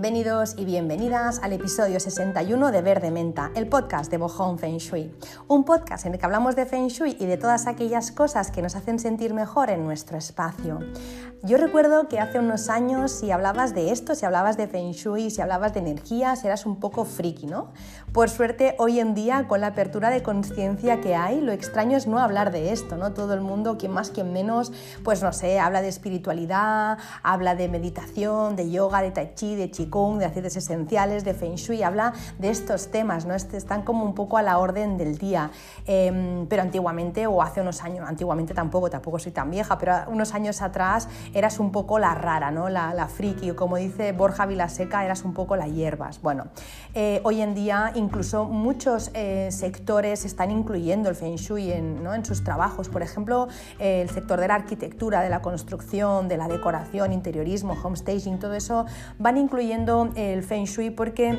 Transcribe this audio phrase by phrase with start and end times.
[0.00, 5.12] Bienvenidos y bienvenidas al episodio 61 de Verde Menta, el podcast de Bohong Feng Shui.
[5.48, 8.62] Un podcast en el que hablamos de Feng Shui y de todas aquellas cosas que
[8.62, 10.78] nos hacen sentir mejor en nuestro espacio.
[11.44, 15.30] Yo recuerdo que hace unos años si hablabas de esto, si hablabas de Feng Shui,
[15.30, 17.68] si hablabas de energías, eras un poco friki, ¿no?
[18.12, 22.08] Por suerte, hoy en día, con la apertura de conciencia que hay, lo extraño es
[22.08, 23.12] no hablar de esto, ¿no?
[23.12, 24.72] Todo el mundo, quien más, quien menos,
[25.04, 29.70] pues no sé, habla de espiritualidad, habla de meditación, de yoga, de tai chi, de
[29.70, 33.34] qigong, de aceites esenciales, de Feng Shui, habla de estos temas, ¿no?
[33.34, 35.52] Están como un poco a la orden del día.
[35.86, 40.34] Em, pero antiguamente, o hace unos años, antiguamente tampoco, tampoco soy tan vieja, pero unos
[40.34, 42.68] años atrás eras un poco la rara, ¿no?
[42.68, 46.20] la, la friki, o como dice Borja Vilaseca, eras un poco la hierbas.
[46.22, 46.48] Bueno,
[46.94, 52.14] eh, hoy en día incluso muchos eh, sectores están incluyendo el Feng Shui en, ¿no?
[52.14, 56.36] en sus trabajos, por ejemplo, eh, el sector de la arquitectura, de la construcción, de
[56.36, 58.86] la decoración, interiorismo, homestaging, todo eso
[59.18, 61.38] van incluyendo el Feng Shui porque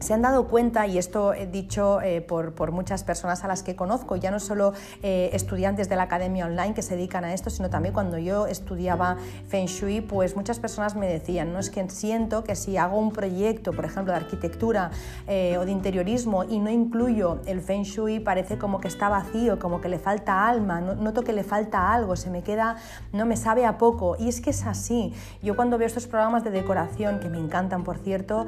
[0.00, 3.76] se han dado cuenta, y esto he dicho eh, por, muchas personas a las que
[3.76, 7.50] conozco, ya no solo eh, estudiantes de la academia online que se dedican a esto,
[7.50, 11.88] sino también cuando yo estudiaba Feng Shui, pues muchas personas me decían, no es que
[11.90, 14.90] siento que si hago un proyecto, por ejemplo, de arquitectura
[15.26, 19.58] eh, o de interiorismo y no incluyo el Feng Shui, parece como que está vacío,
[19.58, 22.76] como que le falta alma, noto que le falta algo, se me queda,
[23.12, 24.16] no me sabe a poco.
[24.18, 25.12] Y es que es así.
[25.42, 28.46] Yo cuando veo estos programas de decoración, que me encantan, por cierto,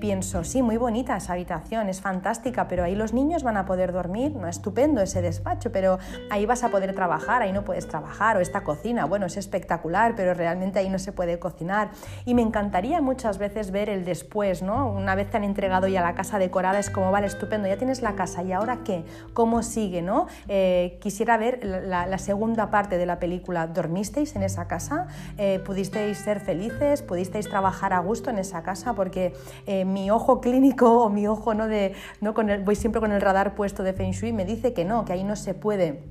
[0.00, 3.92] pienso, sí, muy bonito, esa habitación, es fantástica, pero ahí los niños van a poder
[3.92, 5.98] dormir, no estupendo ese despacho, pero
[6.30, 10.14] ahí vas a poder trabajar, ahí no puedes trabajar, o esta cocina, bueno, es espectacular,
[10.16, 11.90] pero realmente ahí no se puede cocinar.
[12.24, 14.88] Y me encantaría muchas veces ver el después, ¿no?
[14.90, 18.00] Una vez te han entregado ya la casa decorada, es como, vale, estupendo, ya tienes
[18.00, 19.04] la casa, ¿y ahora qué?
[19.32, 20.26] ¿Cómo sigue, no?
[20.48, 25.08] Eh, quisiera ver la, segunda parte de la película, ¿dormisteis en esa casa?
[25.36, 27.02] Eh, ¿Pudisteis ser felices?
[27.02, 28.94] ¿Pudisteis trabajar a gusto en esa casa?
[28.94, 29.34] Porque
[29.66, 31.66] eh, mi ojo clínico o mi ojo, ¿no?
[31.66, 32.34] De, ¿no?
[32.34, 35.04] Con el, voy siempre con el radar puesto de Feng Shui, me dice que no,
[35.04, 36.02] que ahí no se puede.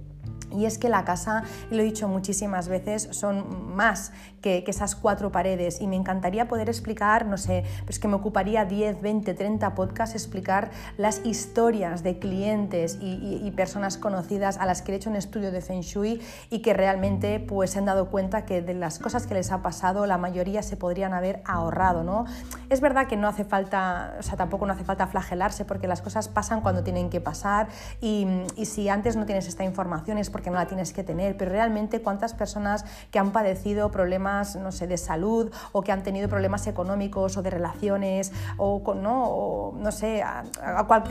[0.52, 5.31] Y es que la casa, lo he dicho muchísimas veces, son más que, esas cuatro
[5.31, 9.74] paredes y me encantaría poder explicar, no sé, pues que me ocuparía 10, 20, 30
[9.74, 15.16] podcasts explicar las historias de clientes y, personas conocidas a las que he hecho un
[15.16, 18.98] estudio de Feng Shui y que realmente pues se han dado cuenta que de las
[18.98, 22.25] cosas que les ha pasado la mayoría se podrían haber ahorrado, ¿no?
[22.70, 26.02] Es verdad que no hace falta, o sea, tampoco no hace falta flagelarse porque las
[26.02, 27.68] cosas pasan cuando tienen que pasar
[28.02, 28.28] y,
[28.66, 31.52] si antes no tienes esta información es porque que no la tienes que tener, pero
[31.52, 36.30] realmente cuántas personas que han padecido problemas, no sé, de salud o que han tenido
[36.30, 40.44] problemas económicos o de relaciones o, no, no sé, a,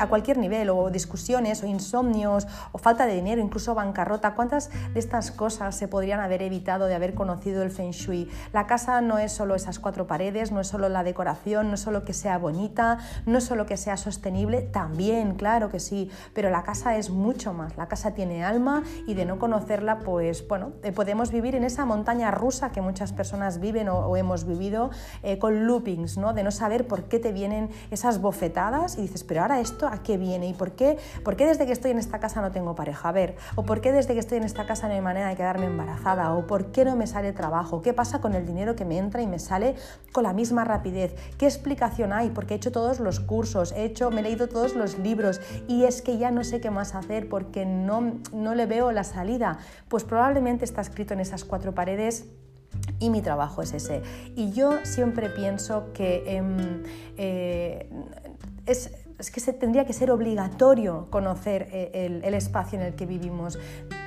[0.08, 5.30] cualquier nivel, o discusiones o insomnios o falta de dinero, incluso bancarrota, cuántas de estas
[5.30, 8.30] cosas se podrían haber evitado de haber conocido el Feng Shui.
[8.52, 11.80] La casa no es solo esas cuatro paredes, no es solo la decoración, no es
[11.80, 16.50] solo que sea bonita, no es solo que sea sostenible, también, claro que sí, pero
[16.50, 20.72] la casa es mucho más, la casa tiene alma y de no conocerla, pues bueno,
[20.82, 24.90] eh, podemos vivir en esa montaña rusa que muchas personas viven o, hemos vivido
[25.22, 26.32] eh, con loopings, ¿no?
[26.32, 30.02] De no saber por qué te vienen esas bofetadas y dices, pero ahora esto a
[30.02, 32.74] qué viene y por qué, por qué desde que estoy en esta casa no tengo
[32.74, 35.28] pareja, a ver, o por qué desde que estoy en esta casa no hay manera
[35.28, 38.74] de quedarme embarazada, o por qué no me sale trabajo, qué pasa con el dinero
[38.74, 39.76] que me entra y me sale
[40.12, 44.10] con la misma rapidez, qué explicación hay, porque he hecho todos los cursos, he hecho,
[44.10, 47.28] me he leído todos los libros y es que ya no sé qué más hacer
[47.28, 49.58] porque no, no le veo las salida?
[49.88, 52.26] Pues probablemente está escrito en esas cuatro paredes
[52.98, 54.02] y mi trabajo es ese.
[54.36, 56.82] Y yo siempre pienso que em,
[57.16, 57.88] eh,
[58.66, 58.90] es,
[59.30, 63.58] que se, tendría que ser obligatorio conocer eh, el, espacio en el que vivimos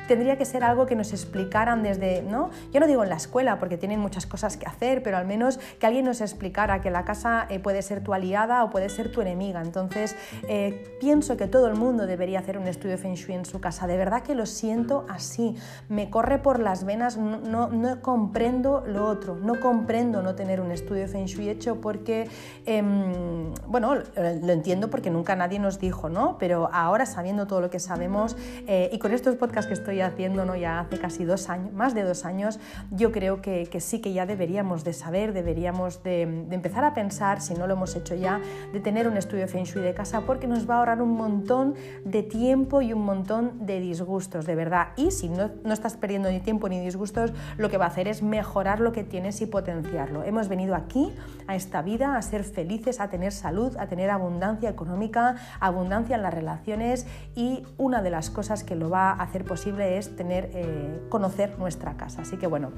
[0.08, 2.50] tendría que ser algo que nos explicaran desde, ¿no?
[2.72, 5.60] Yo no digo en la escuela porque tienen muchas cosas que hacer, pero al menos
[5.80, 9.12] que alguien nos explicara que la casa eh, puede ser tu aliada o puede ser
[9.12, 9.62] tu enemiga.
[9.62, 10.16] Entonces,
[10.48, 13.88] eh, pienso que todo el mundo debería hacer un estudio Feng Shui en su casa.
[13.88, 15.56] De verdad que lo siento así.
[15.90, 20.72] Me corre por las venas, no, no, comprendo lo otro, no comprendo no tener un
[20.72, 22.30] estudio Feng Shui hecho porque,
[22.66, 26.38] em, bueno, lo entiendo porque nunca nadie nos dijo, ¿no?
[26.38, 28.36] Pero ahora sabiendo todo lo que sabemos
[28.68, 30.56] eh, y con estos podcasts que estoy haciendo ¿no?
[30.56, 32.60] ya hace casi dos años, más de dos años,
[32.92, 37.54] yo creo que, sí que ya deberíamos de saber, deberíamos de, empezar a pensar, si
[37.54, 38.40] no lo hemos hecho ya,
[38.74, 41.16] de tener un estudio de Feng Shui de casa porque nos va a ahorrar un
[41.16, 44.90] montón de tiempo y un montón de disgustos, de verdad.
[44.96, 48.08] Y si no, no estás perdiendo ni tiempo ni disgustos, lo que va a hacer
[48.08, 50.24] es mejorar lo que tienes y potenciarlo.
[50.24, 51.14] Hemos venido aquí,
[51.48, 56.24] a esta vida, a ser felices, a tener salud, a tener abundancia económica, abundancia en
[56.24, 57.06] las relaciones
[57.36, 61.58] y una de las cosas que lo va a hacer posible es tener, eh, conocer
[61.60, 62.22] nuestra casa.
[62.24, 62.72] Así que bueno,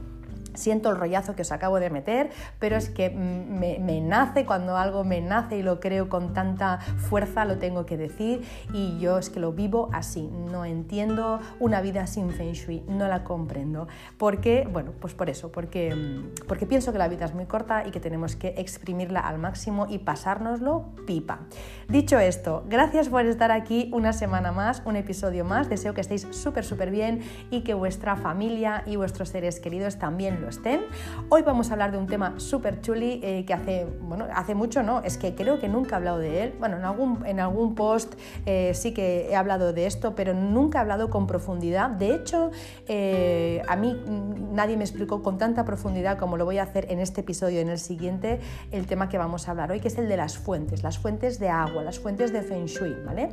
[0.58, 5.04] Siento el rollazo que os acabo de meter, pero es que me, nace cuando algo
[5.04, 8.42] me nace y lo creo con tanta fuerza, lo tengo que decir
[8.74, 10.30] y yo es que lo vivo así.
[10.52, 13.88] No entiendo una vida sin Feng Shui, no la comprendo.
[14.18, 14.68] ¿Por qué?
[14.72, 18.00] Bueno, pues por eso, porque, porque pienso que la vida es muy corta y que
[18.00, 21.42] tenemos que exprimirla al máximo y pasárnoslo pipa.
[21.88, 25.70] Dicho esto, gracias por estar aquí una semana más, un episodio más.
[25.70, 27.22] Deseo que estéis súper, súper bien
[27.52, 30.82] y que vuestra familia y vuestros seres queridos también lo estén.
[31.30, 34.84] Hoy vamos a hablar de un tema súper chuli eh, que hace, bueno, hace mucho,
[34.84, 35.02] ¿no?
[35.02, 36.54] Es que creo que nunca he hablado de él.
[36.60, 38.16] Bueno, en algún, en algún post
[38.46, 41.90] eh, sí que he hablado de esto, pero nunca he hablado con profundidad.
[41.90, 42.52] De hecho,
[42.88, 44.00] eh, a mí
[44.52, 47.70] nadie me explicó con tanta profundidad como lo voy a hacer en este episodio, en
[47.70, 48.40] el siguiente,
[48.72, 51.40] el tema que vamos a hablar hoy, que es el de las fuentes, las fuentes
[51.40, 53.30] de agua, las fuentes de Feng Shui, ¿vale?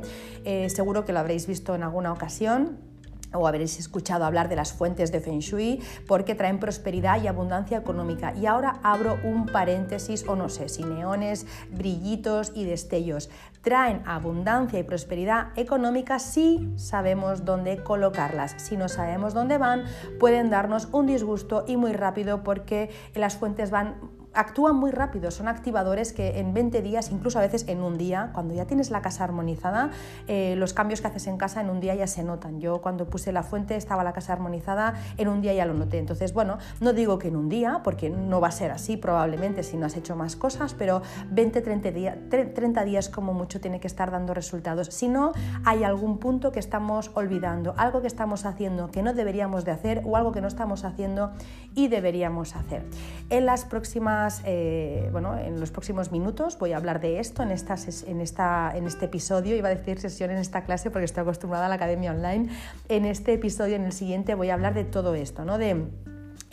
[0.69, 2.94] seguro que lo habréis visto en alguna ocasión
[3.37, 7.77] o habréis escuchado hablar de las fuentes de Feng Shui porque traen prosperidad y abundancia
[7.77, 8.33] económica.
[8.35, 13.29] Y ahora abro un paréntesis o no sé si neones, brillitos y destellos.
[13.61, 18.55] Traen abundancia y prosperidad económica si sabemos dónde colocarlas.
[18.57, 19.85] Si no sabemos dónde van,
[20.19, 23.95] pueden darnos un disgusto y muy rápido porque las fuentes van
[24.35, 28.31] actúan muy rápido, son activadores que en 20 días, incluso a veces en un día,
[28.33, 29.91] cuando ya tienes la casa armonizada,
[30.27, 32.59] eh, los cambios que haces en casa en un día ya se notan.
[32.59, 35.97] Yo cuando puse la fuente estaba la casa armonizada, en un día ya lo noté.
[35.97, 39.63] Entonces, bueno, no digo que en un día, porque no va a ser así probablemente
[39.63, 43.79] si no has hecho más cosas, pero 20, 30 días, 30 días como mucho tiene
[43.79, 44.87] que estar dando resultados.
[44.87, 45.31] Si no,
[45.63, 50.01] hay algún punto que estamos olvidando, algo que estamos haciendo que no deberíamos de hacer
[50.05, 51.31] o algo que no estamos haciendo
[51.73, 52.85] y deberíamos hacer.
[53.29, 57.49] En las próximas eh, bueno, en los próximos minutos voy a hablar de esto en,
[57.49, 61.65] en, esta, en este episodio, iba a decir sesión en esta clase porque estoy acostumbrada
[61.67, 62.49] a la academia online,
[62.89, 65.57] en este episodio, en el siguiente, voy a hablar de todo esto, ¿no?
[65.57, 65.85] de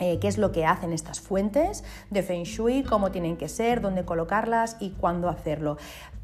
[0.03, 3.79] eh, qué es lo que hacen estas fuentes de Feng Shui, cómo tienen que ser,
[3.79, 5.77] dónde colocarlas y cuándo hacerlo.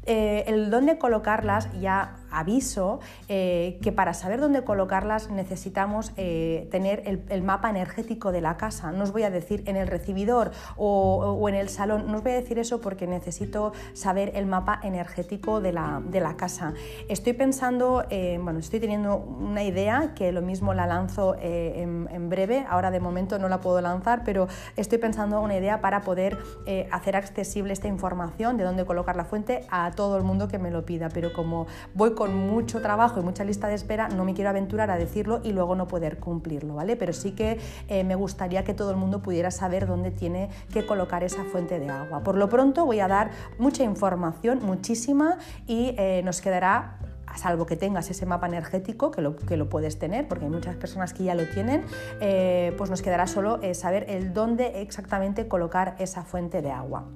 [0.04, 7.42] Eh, el dónde colocarlas ya aviso eh, que para saber dónde colocarlas necesitamos tener el,
[7.42, 8.92] mapa energético de la casa.
[8.92, 12.32] No os voy a decir en el recibidor o, en el salón, no os voy
[12.32, 16.74] a decir eso porque necesito saber el mapa energético de la, casa.
[17.08, 22.64] Estoy pensando, bueno, estoy teniendo una idea que lo mismo la lanzo en, en, breve,
[22.68, 26.38] ahora de momento no la puedo lanzar, pero estoy pensando una idea para poder
[26.90, 30.70] hacer accesible esta información de dónde colocar la fuente a todo el mundo que me
[30.70, 34.34] lo pida, pero como voy con mucho trabajo y mucha lista de espera, no me
[34.34, 36.96] quiero aventurar a decirlo y luego no poder cumplirlo, ¿vale?
[36.96, 37.58] Pero sí que
[37.88, 41.78] eh, me gustaría que todo el mundo pudiera saber dónde tiene que colocar esa fuente
[41.78, 42.22] de agua.
[42.22, 46.98] Por lo pronto voy a dar mucha información, muchísima, y eh, nos quedará
[47.30, 50.50] a salvo que tengas ese mapa energético, que lo, que lo puedes tener, porque hay
[50.50, 51.84] muchas personas que ya lo tienen,
[52.20, 57.06] eh, pues nos quedará solo saber el dónde exactamente colocar esa fuente de agua.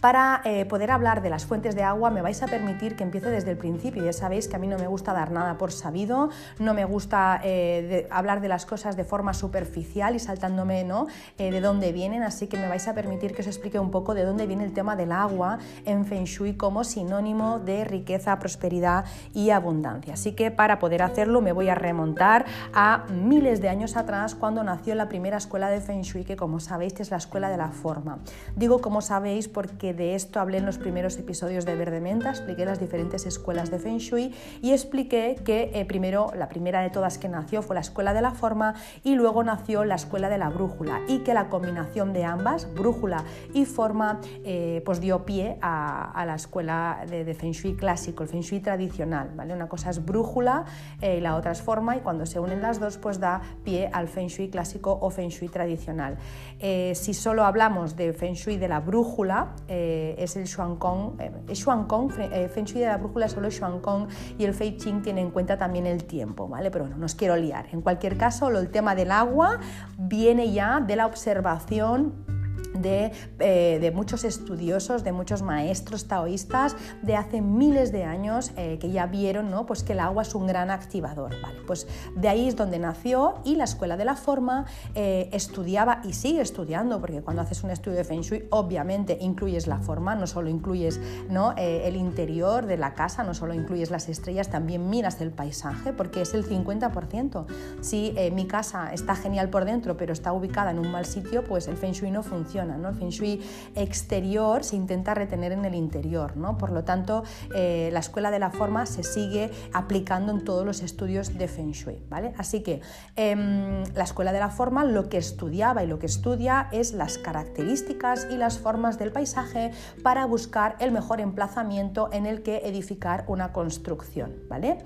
[0.00, 3.30] Para eh, poder hablar de las fuentes de agua me vais a permitir que empiece
[3.30, 4.04] desde el principio.
[4.04, 6.30] Ya sabéis que a mí no me gusta dar nada por sabido,
[6.60, 11.08] no me gusta eh, hablar de las cosas de forma superficial y saltándome ¿no?
[11.36, 14.14] Eh, de dónde vienen, así que me vais a permitir que os explique un poco
[14.14, 19.04] de dónde viene el tema del agua en Feng Shui como sinónimo de riqueza, prosperidad
[19.34, 20.14] y abundancia.
[20.14, 24.62] Así que para poder hacerlo me voy a remontar a miles de años atrás cuando
[24.62, 27.70] nació la primera escuela de Feng Shui, que como sabéis es la escuela de la
[27.70, 28.18] forma.
[28.54, 32.64] Digo como sabéis porque de esto hablé en los primeros episodios de Verde Menta, expliqué
[32.64, 37.18] las diferentes escuelas de Feng Shui y expliqué que eh, primero la primera de todas
[37.18, 40.48] que nació fue la escuela de la forma y luego nació la escuela de la
[40.48, 46.24] brújula y que la combinación de ambas, brújula y forma, eh, pues dio pie a,
[46.26, 49.30] la escuela de, Feng Shui clásico, el Feng Shui tradicional.
[49.34, 49.54] ¿vale?
[49.54, 50.64] Una cosa es brújula
[51.00, 53.88] eh, y la otra es forma y cuando se unen las dos pues da pie
[53.92, 56.18] al Feng Shui clásico o Feng Shui tradicional.
[56.58, 61.20] si solo hablamos de Feng Shui de la brújula, eh, es el Xuankong.
[61.20, 65.56] Eh, eh, Feng Shui de la brújula solo Xuankong y el Fei tiene en cuenta
[65.56, 66.70] también el tiempo, ¿vale?
[66.72, 67.66] Pero bueno, no os quiero liar.
[67.70, 69.60] En cualquier caso, el tema del agua
[69.96, 72.37] viene ya de la observación
[72.74, 78.90] eh, de, muchos estudiosos, de muchos maestros taoístas de hace miles de años eh, que
[78.90, 79.66] ya vieron ¿no?
[79.66, 81.34] pues que el agua es un gran activador.
[81.42, 86.00] Vale, pues de ahí es donde nació y la Escuela de la Forma eh, estudiaba
[86.04, 90.14] y sigue estudiando, porque cuando haces un estudio de Feng Shui obviamente incluyes la forma,
[90.14, 91.54] no solo incluyes ¿no?
[91.56, 96.22] el interior de la casa, no solo incluyes las estrellas, también miras el paisaje, porque
[96.22, 97.46] es el 50%.
[97.80, 101.68] Si mi casa está genial por dentro, pero está ubicada en un mal sitio, pues
[101.68, 102.88] el Feng Shui no funciona ¿no?
[102.88, 103.40] El Feng Shui
[103.74, 106.36] exterior se intenta retener en el interior.
[106.36, 106.58] ¿no?
[106.58, 107.24] Por lo tanto,
[107.54, 111.72] eh, la escuela de la forma se sigue aplicando en todos los estudios de Feng
[111.72, 112.02] Shui.
[112.08, 112.34] ¿vale?
[112.38, 112.80] Así que
[113.16, 117.18] em, la escuela de la forma lo que estudiaba y lo que estudia es las
[117.18, 119.72] características y las formas del paisaje
[120.02, 124.34] para buscar el mejor emplazamiento en el que edificar una construcción.
[124.48, 124.78] ¿vale?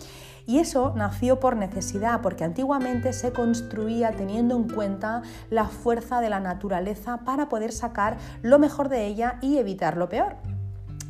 [0.47, 6.31] Y eso nació por necesidad, porque antiguamente se construía teniendo en cuenta la fuerza de
[6.31, 10.37] la naturaleza para poder sacar lo mejor de ella y evitar lo peor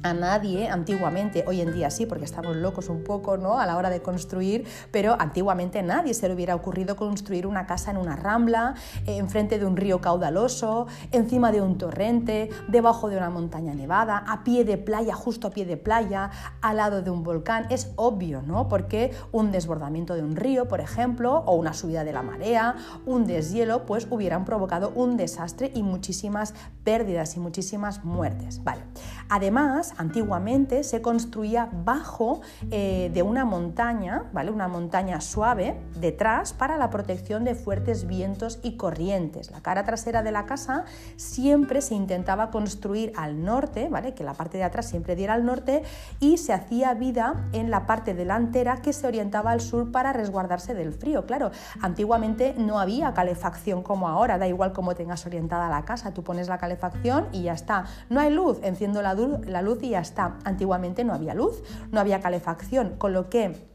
[0.03, 3.59] a nadie antiguamente, hoy en día sí, porque estamos locos un poco ¿no?
[3.59, 7.67] a la hora de construir, pero antiguamente a nadie se le hubiera ocurrido construir una
[7.67, 8.75] casa en una rambla,
[9.07, 14.25] eh, enfrente de un río caudaloso, encima de un torrente, debajo de una montaña nevada,
[14.27, 16.31] a pie de playa, justo a pie de playa,
[16.61, 17.67] al lado de un volcán.
[17.71, 18.69] Es obvio, ¿no?
[18.69, 23.27] Porque un desbordamiento de un río, por ejemplo, o una subida de la marea, un
[23.27, 26.55] deshielo, pues hubieran provocado un desastre y muchísimas
[26.85, 28.63] pérdidas y muchísimas muertes.
[28.65, 28.83] Vale.
[29.29, 34.51] Además, antiguamente se construía bajo eh, de una montaña, ¿vale?
[34.51, 39.51] una montaña suave detrás para la protección de fuertes vientos y corrientes.
[39.51, 40.85] La cara trasera de la casa
[41.17, 44.15] siempre se intentaba construir al norte, ¿vale?
[44.15, 45.83] que la parte de atrás siempre diera al norte
[46.21, 50.75] y se hacía vida en la parte delantera que se orientaba al sur para resguardarse
[50.75, 51.27] del frío.
[51.27, 56.23] Claro, antiguamente no había calefacción como ahora, da igual cómo tengas orientada la casa, tú
[56.23, 57.85] pones la calefacción y ya está.
[58.09, 60.39] No hay luz, enciendo la, la luz ya está.
[60.45, 63.72] Antiguamente no había luz, no había calefacción, con lo que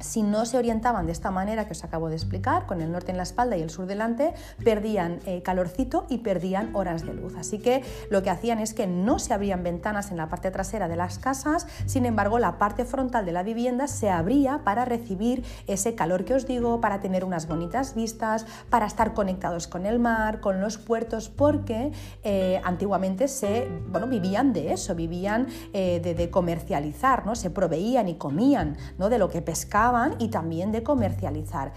[0.00, 3.10] si no se orientaban de esta manera que os acabo de explicar, con el norte
[3.10, 4.32] en la espalda y el sur delante,
[4.64, 7.34] perdían eh, calorcito y perdían horas de luz.
[7.36, 10.88] Así que lo que hacían es que no se abrían ventanas en la parte trasera
[10.88, 15.44] de las casas, sin embargo la parte frontal de la vivienda se abría para recibir
[15.66, 19.98] ese calor que os digo, para tener unas bonitas vistas, para estar conectados con el
[19.98, 26.14] mar, con los puertos, porque eh, antiguamente se, bueno, vivían de eso, vivían eh, de,
[26.14, 27.34] de, comercializar, ¿no?
[27.34, 29.08] se proveían y comían ¿no?
[29.08, 29.87] de lo que pescaban
[30.18, 31.72] y también de comercializar.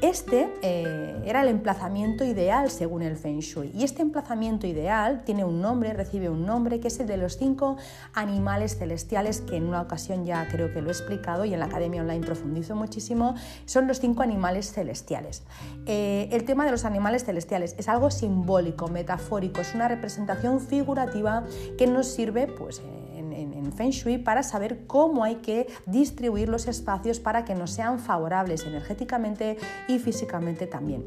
[0.00, 5.44] Este eh, era el emplazamiento ideal según el Feng Shui y este emplazamiento ideal tiene
[5.44, 7.76] un nombre, recibe un nombre que es el de los cinco
[8.12, 11.66] animales celestiales que en una ocasión ya creo que lo he explicado y en la
[11.66, 15.42] Academia Online profundizo muchísimo, son los cinco animales celestiales.
[15.86, 21.42] Eh, el tema de los animales celestiales es algo simbólico, metafórico, es una representación figurativa
[21.76, 22.78] que nos sirve pues...
[22.78, 27.70] Eh, en Feng Shui para saber cómo hay que distribuir los espacios para que nos
[27.70, 31.04] sean favorables energéticamente y físicamente también.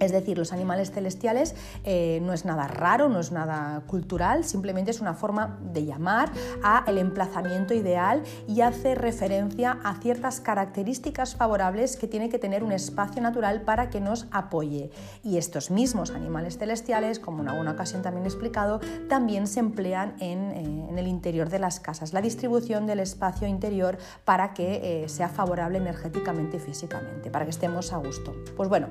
[0.00, 4.90] Es decir, los animales celestiales eh, no es nada raro, no es nada cultural, simplemente
[4.90, 6.30] es una forma de llamar
[6.62, 12.62] a el emplazamiento ideal y hace referencia a ciertas características favorables que tiene que tener
[12.62, 14.90] un espacio natural para que nos apoye.
[15.22, 20.14] Y estos mismos animales celestiales, como en alguna ocasión también he explicado, también se emplean
[20.20, 25.08] en, eh, el interior de las casas, la distribución del espacio interior para que eh,
[25.08, 28.34] sea favorable energéticamente y físicamente, para que estemos a gusto.
[28.56, 28.88] Pues bueno,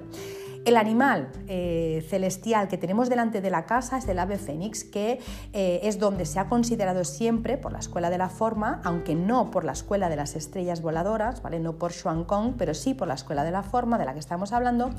[0.66, 5.20] el animal eh, celestial que tenemos delante de la casa es el ave fénix, que
[5.54, 9.52] eh, es donde se ha considerado siempre por la escuela de la forma, aunque no
[9.52, 11.60] por la escuela de las estrellas voladoras, ¿vale?
[11.60, 14.20] no por Xuan Kong, pero sí por la escuela de la forma de la que
[14.20, 14.90] estamos hablando,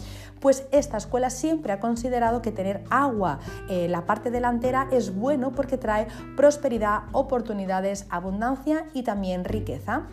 [0.40, 5.52] pues esta escuela siempre ha considerado que tener agua en la parte delantera es bueno
[5.52, 6.06] porque trae
[6.36, 10.06] prosperidad, oportunidades, abundancia y también riqueza.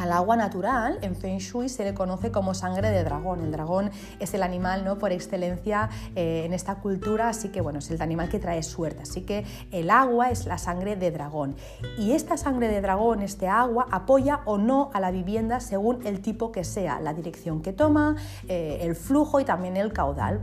[0.00, 3.42] Al agua natural en Feng Shui se le conoce como sangre de dragón.
[3.42, 4.96] El dragón es el animal ¿no?
[4.96, 9.02] por excelencia eh, en esta cultura, así que bueno, es el animal que trae suerte.
[9.02, 11.54] Así que el agua es la sangre de dragón.
[11.98, 16.22] Y esta sangre de dragón, este agua, apoya o no a la vivienda según el
[16.22, 18.16] tipo que sea, la dirección que toma,
[18.48, 20.40] eh, el flujo y también el caudal.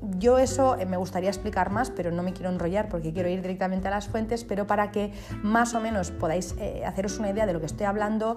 [0.00, 3.42] Yo eso eh, me gustaría explicar más, pero no me quiero enrollar porque quiero ir
[3.42, 5.12] directamente a las fuentes, pero para que
[5.42, 8.36] más o menos podáis eh, haceros una idea de lo que estoy hablando,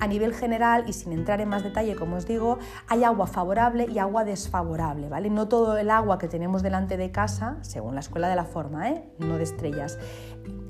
[0.00, 2.58] a nivel general y sin entrar en más detalle, como os digo,
[2.88, 5.30] hay agua favorable y agua desfavorable, ¿vale?
[5.30, 8.90] No todo el agua que tenemos delante de casa, según la escuela de la forma,
[8.90, 9.04] ¿eh?
[9.18, 9.98] no de estrellas,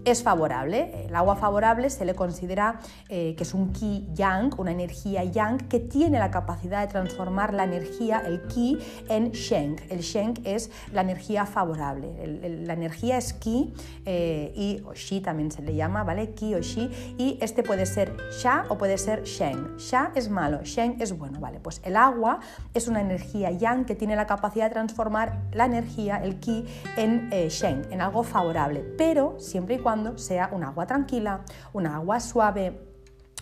[0.06, 1.06] es favorable.
[1.08, 5.58] El agua favorable se le considera eh, que es un ki yang, una energía yang
[5.68, 9.76] que tiene la capacidad de transformar la energía, el ki, en sheng.
[9.90, 12.06] El sheng es la energía favorable.
[12.64, 16.30] la energía es ki eh, y o shi también se le llama, ¿vale?
[16.34, 19.76] Ki o shi y este puede ser sha o puede ser sheng.
[19.76, 21.58] Sha es malo, sheng es bueno, ¿vale?
[21.58, 22.38] Pues el agua
[22.74, 26.64] es una energía yang que tiene la capacidad de transformar la energía, el ki,
[26.96, 31.40] en eh, sheng, en algo favorable, pero siempre y cuando sea un agua tranquila,
[31.72, 32.85] un agua suave,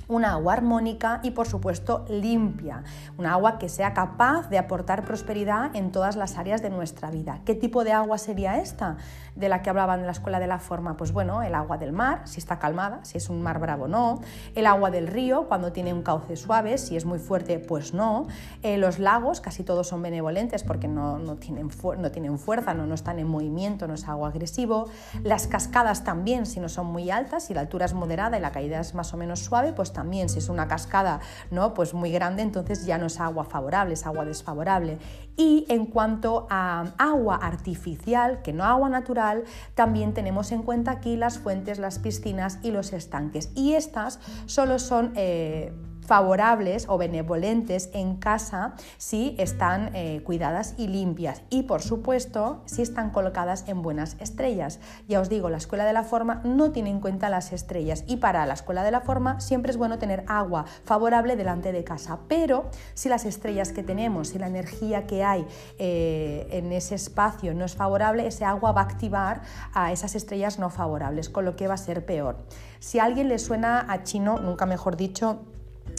[0.09, 2.83] una agua armónica y por supuesto limpia,
[3.17, 7.41] un agua que sea capaz de aportar prosperidad en todas las áreas de nuestra vida.
[7.45, 8.97] ¿Qué tipo de agua sería esta
[9.35, 10.97] de la que hablaban en la escuela de la forma?
[10.97, 14.21] Pues bueno, el agua del mar, si está calmada, si es un mar bravo no,
[14.55, 18.27] el agua del río cuando tiene un cauce suave, si es muy fuerte pues no,
[18.63, 22.95] eh, los lagos casi todos son benevolentes porque no, tienen, no tienen fuerza, no, no
[22.95, 24.89] están en movimiento, no es agua agresivo,
[25.23, 28.53] las cascadas también si no son muy altas, si la altura es moderada y la
[28.53, 31.21] caída es más o menos suave, pues también si es una cascada
[31.51, 31.73] ¿no?
[31.73, 34.99] pues muy grande, entonces ya no es agua favorable, es agua desfavorable.
[35.37, 41.17] Y en cuanto a agua artificial, que no agua natural, también tenemos en cuenta aquí
[41.17, 43.51] las fuentes, las piscinas y los estanques.
[43.55, 45.13] Y estas solo son...
[45.17, 45.73] Eh,
[46.07, 52.83] favorables o benevolentes en casa si están eh, cuidadas y limpias y por supuesto si
[52.83, 54.81] están colocadas en buenas estrellas.
[55.09, 58.17] Ya os digo, la escuela de la forma no tiene en cuenta las estrellas y
[58.17, 62.19] para la escuela de la forma siempre es bueno tener agua favorable delante de casa,
[62.29, 65.47] pero si las estrellas que tenemos, si la energía que hay
[65.79, 69.43] eh, en ese espacio no es favorable, ese agua va a activar
[69.73, 72.37] a esas estrellas no favorables, con lo que va a ser peor.
[72.81, 75.41] Si a alguien le suena a chino, nunca mejor dicho,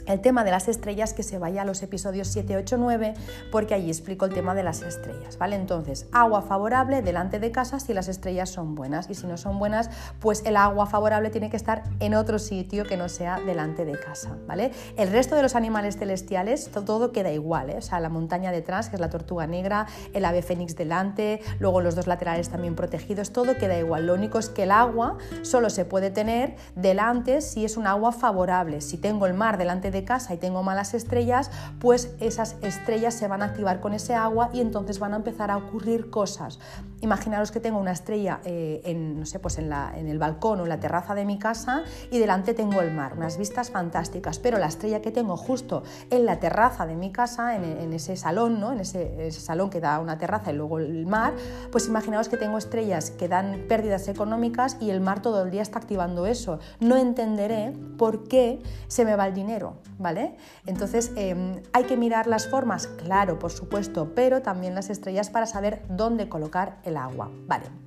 [0.06, 3.14] el tema de las estrellas que se vaya a los episodios 7, 8, 9
[3.52, 5.56] porque allí explico el tema de las estrellas, ¿vale?
[5.56, 9.60] Entonces, agua favorable delante de casa si las estrellas son buenas y si no son
[9.60, 13.86] buenas, pues el agua favorable tiene que estar en otro sitio que no sea delante
[13.86, 14.72] de casa, ¿vale?
[14.98, 17.78] El resto de los animales celestiales, todo, queda igual, ¿eh?
[17.78, 21.82] O sea, la montaña detrás, que es la tortuga negra, el ave fénix delante, luego
[21.82, 24.06] los dos laterales también protegidos, todo queda igual.
[24.06, 28.12] Lo único es que el agua solo se puede tener delante si es un agua
[28.12, 28.82] favorable.
[28.82, 31.50] Si tengo el mar delante de de casa y tengo malas estrellas,
[31.80, 35.52] pues esas estrellas se van a activar con ese agua y entonces van a empezar
[35.52, 36.60] a ocurrir cosas.
[37.02, 40.60] Imaginaros que tengo una estrella eh, en, no sé, pues en, la, en el balcón
[40.60, 44.40] o en la terraza de mi casa y delante tengo el mar, unas vistas fantásticas,
[44.40, 48.60] pero la estrella que tengo justo en la terraza de mi casa, en, ese salón,
[48.60, 48.74] ¿no?
[48.74, 51.34] en ese, ese, salón que da una terraza y luego el mar,
[51.72, 55.62] pues imaginaos que tengo estrellas que dan pérdidas económicas y el mar todo el día
[55.62, 56.60] está activando eso.
[56.80, 60.36] No entenderé por qué se me va el dinero, ¿vale?
[60.66, 65.46] Entonces, em, hay que mirar las formas, claro, por supuesto, pero también las estrellas para
[65.46, 67.85] saber dónde colocar el agua, ¿vale?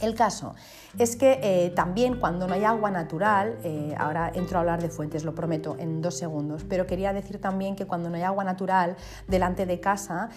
[0.00, 0.54] El caso
[0.98, 4.88] es que eh, también cuando no hay agua natural, eh, ahora entro a hablar de
[4.88, 8.42] fuentes, lo prometo, en dos segundos, pero quería decir también que cuando no hay agua
[8.42, 8.96] natural
[9.28, 10.30] delante de casa,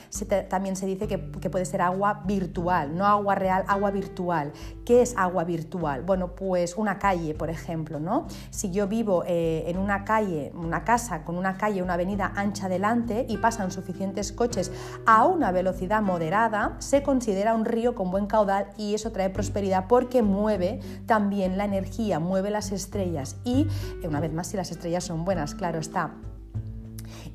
[0.49, 4.52] también se dice que, puede ser agua virtual, no agua real, agua virtual.
[4.86, 6.02] ¿Qué es agua virtual?
[6.02, 8.28] Bueno, pues una calle, por ejemplo, ¿no?
[8.49, 12.67] Si yo vivo eh, en una calle, una casa con una calle, una avenida ancha
[12.69, 14.71] delante y pasan suficientes coches
[15.06, 19.53] a una velocidad moderada, se considera un río con buen caudal y eso trae prosperidad
[19.88, 23.68] porque mueve también la energía, mueve las estrellas y,
[24.02, 26.16] eh, una vez más, si las estrellas son buenas, claro está,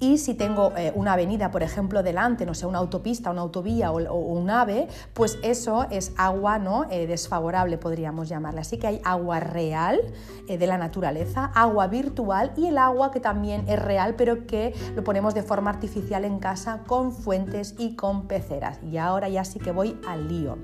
[0.01, 3.91] y si tengo eh, una avenida, por ejemplo, delante, no sé, una autopista, una autovía
[3.91, 6.87] o, un ave, pues eso es agua ¿no?
[6.91, 8.61] Eh, desfavorable, podríamos llamarla.
[8.61, 10.01] Así que hay agua real
[10.47, 15.03] de la naturaleza, agua virtual y el agua que también es real, pero que lo
[15.03, 18.79] ponemos de forma artificial en casa con fuentes y con peceras.
[18.83, 20.59] Y ahora ya sí que voy al lío.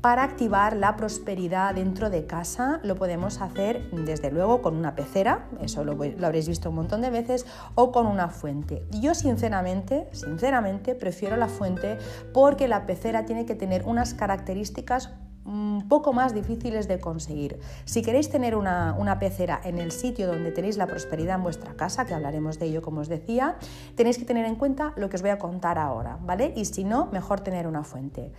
[0.00, 5.46] Para activar la prosperidad dentro de casa lo podemos hacer desde luego con una pecera,
[5.60, 5.92] eso lo,
[6.24, 8.82] habréis visto un montón de veces, o con una fuente.
[8.98, 11.98] Yo sinceramente, sinceramente prefiero la fuente
[12.32, 15.10] porque la pecera tiene que tener unas características
[15.44, 17.58] un poco más difíciles de conseguir.
[17.84, 21.74] Si queréis tener una, una, pecera en el sitio donde tenéis la prosperidad en vuestra
[21.74, 23.56] casa, que hablaremos de ello como os decía,
[23.96, 26.54] tenéis que tener en cuenta lo que os voy a contar ahora, ¿vale?
[26.56, 28.32] Y si no, mejor tener una fuente.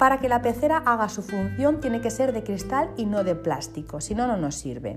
[0.00, 3.34] Para que la pecera haga su función tiene que ser de cristal y no de
[3.34, 4.96] plástico, si no, no nos sirve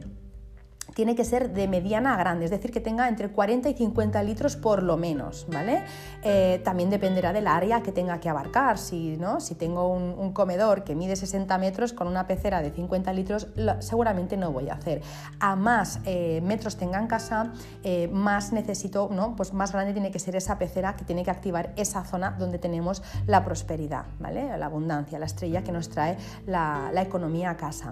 [0.93, 4.23] tiene que ser de mediana a grande, es decir, que tenga entre 40 y 50
[4.23, 5.83] litros por lo menos, ¿vale?
[6.23, 8.77] Eh, también dependerá del área que tenga que abarcar.
[8.77, 9.39] Si, ¿no?
[9.39, 13.47] si tengo un, comedor que mide 60 metros con una pecera de 50 litros,
[13.79, 15.01] seguramente no voy a hacer.
[15.39, 17.51] A más eh, metros tenga en casa,
[17.83, 19.35] eh, más necesito, ¿no?
[19.35, 22.57] Pues más grande tiene que ser esa pecera que tiene que activar esa zona donde
[22.57, 24.57] tenemos la prosperidad, ¿vale?
[24.57, 27.91] La abundancia, la estrella que nos trae la, economía a casa.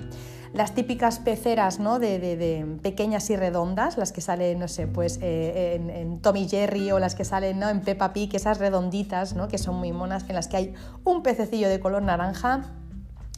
[0.53, 1.97] Las típicas peceras, ¿no?
[1.99, 6.91] de, pequeñas y redondas, las que salen, no sé, pues eh, en, en, Tommy Jerry
[6.91, 7.69] o las que salen ¿no?
[7.69, 9.47] en Peppa Pig, esas redonditas, ¿no?
[9.47, 10.73] que son muy monas, en las que hay
[11.05, 12.80] un pececillo de color naranja,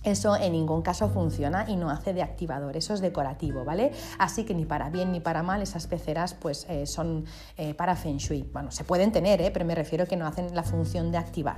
[0.03, 3.91] eso en ningún caso funciona y no hace de activador, eso es decorativo, ¿vale?
[4.19, 7.25] Así que ni para bien ni para mal esas peceras pues eh, son
[7.57, 8.43] eh, para Feng Shui.
[8.53, 9.51] Bueno, se pueden tener, ¿eh?
[9.51, 11.57] pero me refiero que no hacen la función de activar.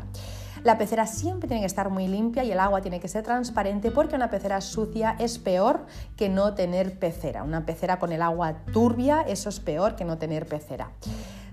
[0.64, 3.92] La pecera siempre tiene que estar muy limpia y el agua tiene que ser transparente
[3.92, 7.44] porque una pecera sucia es peor que no tener pecera.
[7.44, 10.90] Una pecera con el agua turbia, eso es peor que no tener pecera.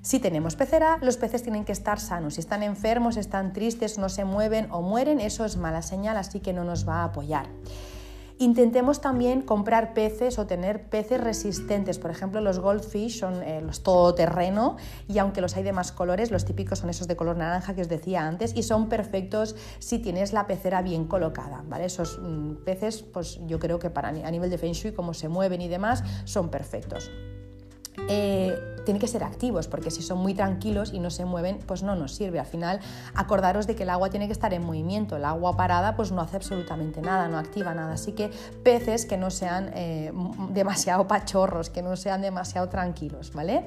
[0.03, 2.35] Si tenemos pecera, los peces tienen que estar sanos.
[2.35, 6.41] Si están enfermos, están tristes, no se mueven o mueren, eso es mala señal, así
[6.41, 7.47] que no nos va a apoyar.
[8.39, 12.01] Intentemos también comprar peces o tener peces resistentes.
[12.01, 16.33] Por ejemplo, los goldfish son eh, los todoterreno y aunque los hay de más colores,
[16.33, 20.01] los típicos son esos de color naranja que os decía antes y son perfectos si
[20.01, 21.63] tienes la pecera bien colocada.
[21.69, 21.85] ¿vale?
[21.85, 25.29] Esos mm, peces, pues yo creo que para, a nivel de Feng Shui, como se
[25.29, 27.13] mueven y demás, son perfectos.
[28.09, 31.83] Eh, tienen que ser activos, porque si son muy tranquilos y no se mueven, pues
[31.83, 32.41] no nos sirve.
[32.41, 32.81] Al final,
[33.15, 35.17] acordaros de que el agua tiene que estar en movimiento.
[35.17, 37.95] El agua parada, pues no hace absolutamente nada, no activa nada.
[37.95, 38.31] Así que
[38.65, 40.13] peces que no sean eh,
[40.51, 43.65] demasiado pachorros, que no sean demasiado tranquilos, ¿vale?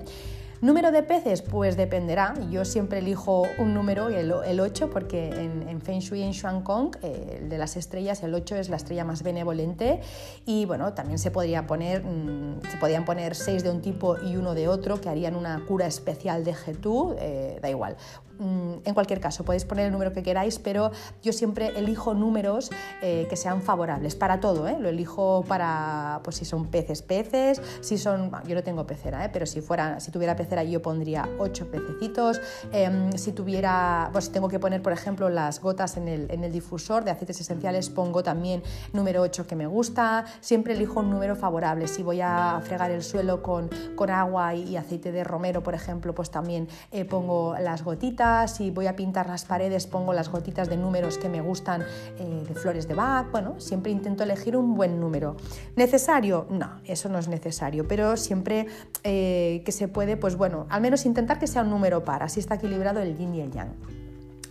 [0.62, 1.41] ¿Número de peces?
[1.41, 2.34] Pues dependerá.
[2.50, 7.39] Yo siempre elijo un número, el, el 8, porque en, Feng Shui en Kong, eh,
[7.41, 10.00] el de las estrellas, el 8 es la estrella más benevolente.
[10.46, 14.38] Y bueno, también se, podría poner, mm, se podían poner 6 de un tipo y
[14.38, 17.98] uno de otro, que harían una cura especial de Getú, eh, da igual.
[18.39, 20.91] Mm, en cualquier caso, podéis poner el número que queráis, pero
[21.24, 22.69] yo siempre elijo números
[23.02, 24.67] eh, que sean favorables para todo.
[24.67, 24.78] ¿eh?
[24.80, 29.30] Lo elijo para, pues si son peces, peces, si son, yo no tengo pecera, ¿eh?
[29.32, 32.41] pero si fuera, si tuviera pecera yo pondría ocho pececitos.
[32.71, 36.43] Em, si tuviera, pues si tengo que poner, por ejemplo, las gotas en el, en
[36.43, 40.26] el difusor de aceites esenciales, pongo también número 8 que me gusta.
[40.41, 41.88] Siempre elijo un número favorable.
[41.88, 46.13] Si voy a fregar el suelo con, con agua y aceite de romero, por ejemplo,
[46.13, 46.67] pues también
[47.10, 51.29] pongo las gotitas si voy a pintar las paredes pongo las gotitas de números que
[51.29, 51.83] me gustan
[52.19, 55.35] eh, de flores de Bach, bueno, siempre intento elegir un buen número.
[55.75, 56.47] ¿Necesario?
[56.49, 58.67] No, eso no es necesario, pero siempre
[59.03, 62.39] eh, que se puede, pues bueno, al menos intentar que sea un número par, así
[62.39, 63.73] está equilibrado el yin y el yang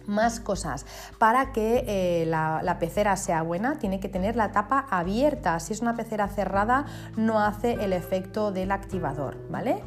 [0.06, 0.84] más cosas.
[1.18, 5.58] Para que eh, la, la, pecera sea buena, tiene que tener la tapa abierta.
[5.60, 6.84] Si es una pecera cerrada,
[7.16, 9.82] no hace el efecto del activador, ¿vale?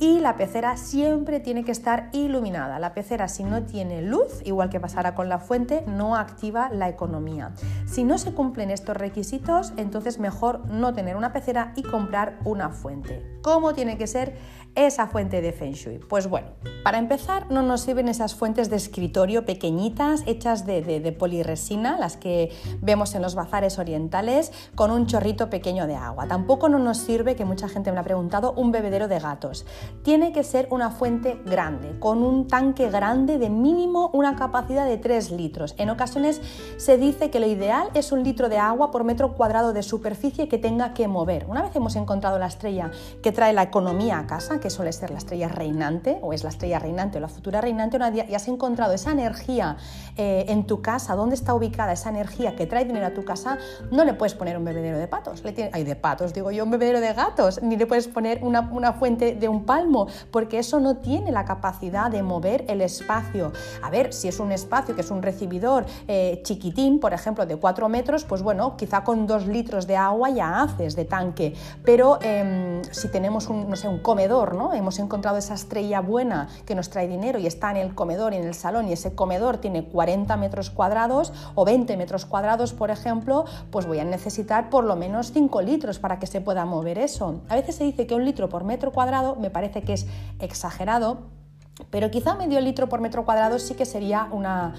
[0.00, 2.78] Y la pecera siempre tiene que estar iluminada.
[2.78, 6.88] La pecera si no tiene luz, igual que pasará con la fuente, no activa la
[6.88, 7.52] economía.
[7.86, 12.70] Si no se cumplen estos requisitos, entonces mejor no tener una pecera y comprar una
[12.70, 13.38] fuente.
[13.42, 14.36] ¿Cómo tiene que ser
[14.74, 15.98] esa fuente de Feng Shui?
[15.98, 16.48] Pues bueno,
[16.82, 22.16] para empezar no nos sirven esas fuentes de escritorio pequeñitas hechas de, de, poliresina, las
[22.16, 26.26] que vemos en los bazares orientales, con un chorrito pequeño de agua.
[26.26, 29.66] Tampoco no nos sirve, que mucha gente me ha preguntado, un bebedero de gatos
[30.02, 34.96] tiene que ser una fuente grande, con un tanque grande de mínimo una capacidad de
[34.96, 35.74] 3 litros.
[35.78, 36.40] En ocasiones
[36.76, 40.48] se dice que lo ideal es un litro de agua por metro cuadrado de superficie
[40.48, 41.46] que tenga que mover.
[41.48, 42.90] Una vez hemos encontrado la estrella
[43.22, 46.50] que trae la economía a casa, que suele ser la estrella reinante, o es la
[46.50, 49.76] estrella reinante o la futura reinante, una y has encontrado esa energía
[50.16, 53.58] eh, en tu casa, dónde está ubicada esa energía que trae dinero a tu casa,
[53.90, 55.42] no le puedes poner un bebedero de patos.
[55.44, 58.70] Le Ay, de patos, digo yo, un bebedero de gatos, ni le puedes poner una,
[58.72, 63.52] una fuente de un palmo porque eso no tiene la capacidad de mover el espacio.
[63.82, 67.56] A ver, si es un espacio que es un recibidor eh, chiquitín, por ejemplo, de
[67.56, 72.18] 4 metros, pues bueno, quizá con 2 litros de agua ya haces de tanque, pero
[72.22, 74.72] em, si tenemos no sé, un comedor, ¿no?
[74.74, 78.36] Hemos encontrado esa estrella buena que nos trae dinero y está en el comedor y
[78.36, 82.90] en el salón y ese comedor tiene 40 metros cuadrados o 20 metros cuadrados, por
[82.90, 86.98] ejemplo, pues voy a necesitar por lo menos 5 litros para que se pueda mover
[86.98, 87.40] eso.
[87.48, 90.06] A veces se dice que un litro por metro cuadrado me parece que es
[90.40, 91.41] exagerado
[91.90, 94.74] pero quizá medio litro por metro cuadrado sí que sería una,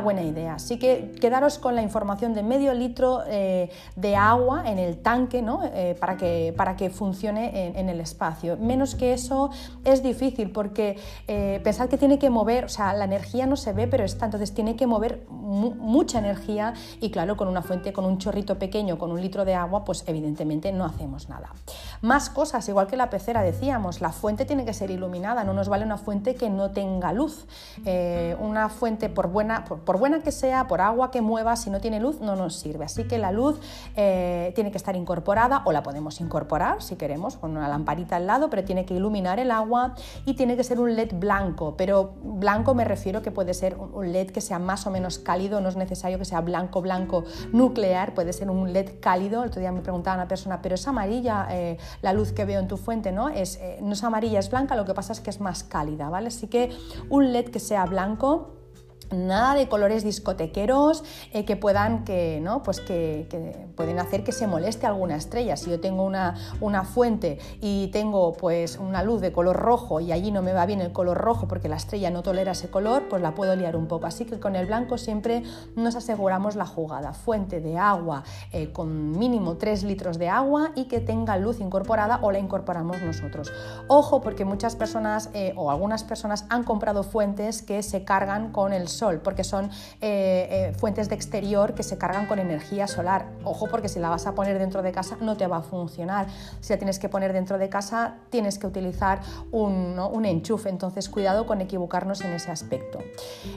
[0.00, 0.54] buena idea.
[0.54, 5.42] Así que quedaros con la información de medio litro eh, de agua en el tanque
[5.42, 5.60] ¿no?
[5.64, 8.56] Eh, para, que, para que funcione en, el espacio.
[8.56, 9.50] Menos que eso
[9.84, 13.72] es difícil porque eh, pensar que tiene que mover, o sea, la energía no se
[13.72, 18.04] ve, pero está, entonces tiene que mover mucha energía y claro, con una fuente, con
[18.04, 21.52] un chorrito pequeño, con un litro de agua, pues evidentemente no hacemos nada.
[22.00, 25.68] Más cosas, igual que la pecera decíamos, la fuente tiene que ser iluminada, no nos
[25.68, 27.46] vale una fuente que no tenga luz.
[27.84, 31.80] Eh, una fuente, por buena, por, buena que sea, por agua que mueva, si no
[31.80, 32.84] tiene luz, no nos sirve.
[32.84, 33.58] Así que la luz
[33.96, 38.26] eh, tiene que estar incorporada o la podemos incorporar si queremos, con una lamparita al
[38.26, 41.76] lado, pero tiene que iluminar el agua y tiene que ser un LED blanco.
[41.76, 45.60] Pero blanco me refiero que puede ser un LED que sea más o menos cálido,
[45.60, 49.42] no es necesario que sea blanco, blanco nuclear, puede ser un LED cálido.
[49.42, 52.60] El otro día me preguntaba una persona, pero es amarilla eh, la luz que veo
[52.60, 53.28] en tu fuente, ¿no?
[53.28, 56.23] Es, no es amarilla, es blanca, lo que pasa es que es más cálida, ¿vale?
[56.26, 56.70] Así que
[57.08, 58.54] un LED que sea blanco
[59.10, 62.62] Nada de colores discotequeros eh, que puedan que, ¿no?
[62.62, 63.26] pues que,
[63.76, 65.56] pueden hacer que se moleste alguna estrella.
[65.56, 70.12] Si yo tengo una, una, fuente y tengo pues una luz de color rojo y
[70.12, 73.08] allí no me va bien el color rojo porque la estrella no tolera ese color,
[73.08, 74.06] pues la puedo liar un poco.
[74.06, 75.42] Así que con el blanco siempre
[75.76, 77.12] nos aseguramos la jugada.
[77.12, 82.18] Fuente de agua eh, con mínimo 3 litros de agua y que tenga luz incorporada
[82.22, 83.52] o la incorporamos nosotros.
[83.88, 88.72] Ojo porque muchas personas eh, o algunas personas han comprado fuentes que se cargan con
[88.72, 89.66] el sol, porque son
[90.00, 93.26] eh, eh, fuentes de exterior que se cargan con energía solar.
[93.44, 96.26] Ojo, porque si la vas a poner dentro de casa no te va a funcionar.
[96.60, 100.68] Si la tienes que poner dentro de casa, tienes que utilizar un, un enchufe.
[100.68, 103.00] Entonces, cuidado con equivocarnos en ese aspecto.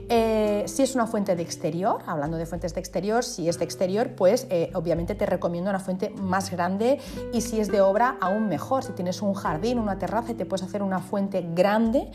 [0.10, 3.66] Eh, si es una fuente de exterior, hablando de fuentes de exterior, si es de
[3.66, 7.00] exterior, pues obviamente te recomiendo una fuente más grande
[7.34, 8.84] y si es de obra, aún mejor.
[8.84, 12.12] Si tienes un jardín, una terraza y te puedes hacer una fuente grande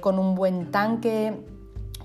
[0.00, 1.55] con un buen tanque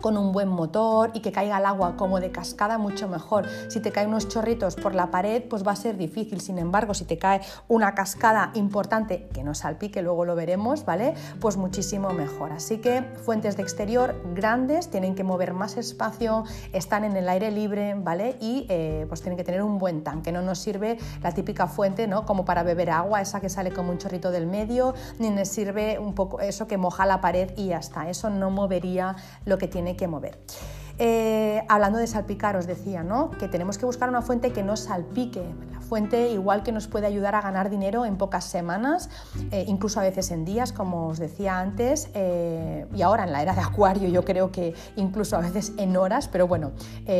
[0.02, 3.48] con un buen motor y que caiga el agua como de cascada, mucho mejor.
[3.70, 6.42] Si te caen unos chorritos por la pared, pues va a ser difícil.
[6.42, 11.14] Sin embargo, si te cae una cascada importante, que no salpique, luego lo veremos, ¿vale?
[11.40, 12.52] Pues muchísimo mejor.
[12.52, 17.52] Así que fuentes de exterior grandes, tienen que mover más espacio, están en el aire
[17.52, 18.38] libre, ¿vale?
[18.40, 20.32] Y eh, pues tienen que tener un buen tanque.
[20.32, 22.26] No nos sirve la típica fuente, ¿no?
[22.26, 26.00] Como para beber agua, esa que sale como un chorrito del medio, ni nos sirve
[26.00, 28.10] un poco eso que moja la pared y ya está.
[28.10, 30.39] Eso no movería lo que tiene que mover.
[30.97, 33.32] Eh, hablando de salpicar, os decía ¿no?
[33.32, 35.43] que tenemos que buscar una fuente que no salpique.
[35.71, 39.10] La fuente igual que nos puede ayudar a ganar dinero en pocas semanas,
[39.51, 43.41] eh, incluso a veces en días, como os decía antes, eh, y ahora en la
[43.41, 46.71] era de Acuario yo creo que incluso a veces en horas, pero bueno,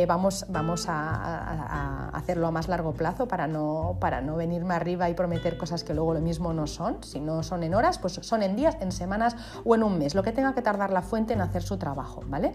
[0.08, 5.12] vamos, vamos a, hacerlo a más largo plazo para no, para no venirme arriba y
[5.12, 7.04] prometer cosas que luego lo mismo no son.
[7.04, 10.14] Si no son en horas, pues son en días, en semanas o en un mes,
[10.14, 12.54] lo que tenga que tardar la fuente en hacer su trabajo, ¿vale?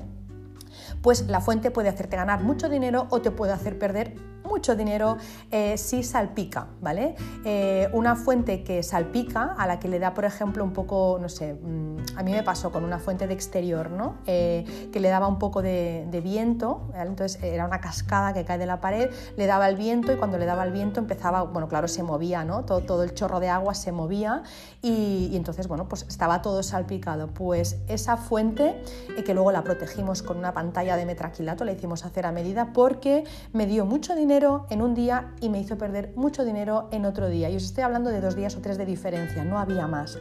[1.02, 4.16] pues la fuente puede hacerte ganar mucho dinero o te puede hacer perder
[4.48, 5.18] mucho dinero
[5.52, 7.16] eh, si salpica, ¿vale?
[7.46, 11.30] Eh, una fuente que salpica, a la que le da, por ejemplo, un poco, no
[11.30, 14.18] sé, mm, a mí me pasó con una fuente de exterior, ¿no?
[14.26, 18.66] Eh, que le daba un poco de, viento, entonces era una cascada que cae de
[18.66, 21.88] la pared, le daba el viento y cuando le daba el viento empezaba, bueno, claro,
[21.88, 22.66] se movía, ¿no?
[22.66, 24.42] Todo, todo el chorro de agua se movía
[24.82, 27.28] y, y, entonces, bueno, pues estaba todo salpicado.
[27.28, 28.82] Pues esa fuente,
[29.24, 33.24] que luego la protegimos con una pantalla de metraquilato, la hicimos hacer a medida porque
[33.54, 34.37] me dio mucho dinero
[34.70, 37.50] en un día y me hizo perder mucho dinero en otro día.
[37.50, 40.20] Y os estoy hablando de dos días o tres de diferencia, no había más.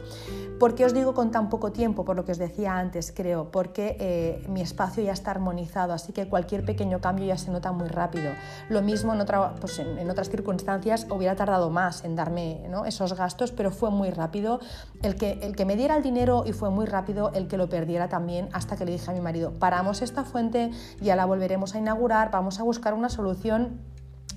[0.59, 2.03] ¿Por qué os digo con tan poco tiempo?
[2.03, 6.13] Por lo que os decía antes, creo, porque eh, mi espacio ya está armonizado, así
[6.13, 8.31] que cualquier pequeño cambio ya se nota muy rápido.
[8.69, 9.23] Lo mismo en,
[9.59, 14.59] pues otras circunstancias hubiera tardado más en darme esos gastos, pero fue muy rápido.
[15.03, 18.49] El que me diera el dinero y fue muy rápido el que lo perdiera también,
[18.51, 22.31] hasta que le dije a mi marido, paramos esta fuente, ya la volveremos a inaugurar,
[22.31, 23.79] vamos a buscar una solución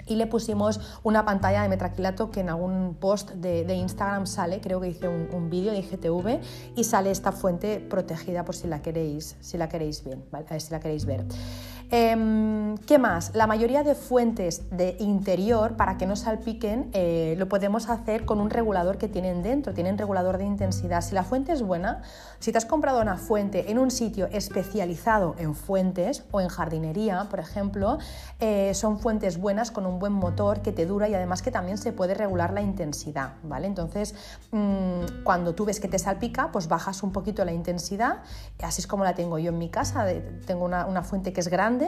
[0.06, 4.80] y le pusimos una pantalla de metraquilato que en algún post de, Instagram sale, creo
[4.80, 6.40] que hice un, vídeo de IGTV
[6.76, 10.24] y sale esta fuente protegida por si la queréis, si la queréis, bien,
[10.58, 11.24] si la queréis ver.
[11.92, 13.32] Em, ¿Qué más?
[13.34, 18.40] La mayoría de fuentes de interior, para que no salpiquen, eh, lo podemos hacer con
[18.40, 21.00] un regulador que tienen dentro, tienen regulador de intensidad.
[21.00, 22.02] Si la fuente es buena,
[22.38, 27.26] si te has comprado una fuente en un sitio especializado en fuentes o en jardinería,
[27.28, 27.98] por ejemplo,
[28.38, 31.76] eh, son fuentes buenas con un buen motor que te dura y además que también
[31.76, 33.66] se puede regular la intensidad, ¿vale?
[33.66, 34.14] Entonces,
[34.52, 38.18] mm, cuando tú ves que te salpica, pues bajas un poquito la intensidad,
[38.62, 40.06] así es como la tengo yo en mi casa,
[40.46, 41.79] tengo una fuente que es grande,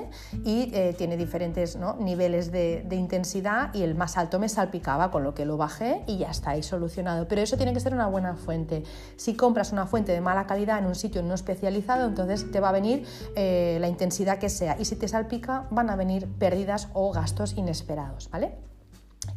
[0.44, 5.34] y eh, tiene diferentes niveles de, intensidad y el más alto me salpicaba, con lo
[5.34, 7.26] que lo bajé y ya está ahí solucionado.
[7.28, 8.84] Pero eso tiene que ser una buena fuente.
[9.16, 12.70] Si compras una fuente de mala calidad en un sitio no especializado, entonces te va
[12.70, 13.04] a venir
[13.36, 17.54] eh, la intensidad que sea y si te salpica van a venir pérdidas o gastos
[17.56, 18.71] inesperados, ¿vale?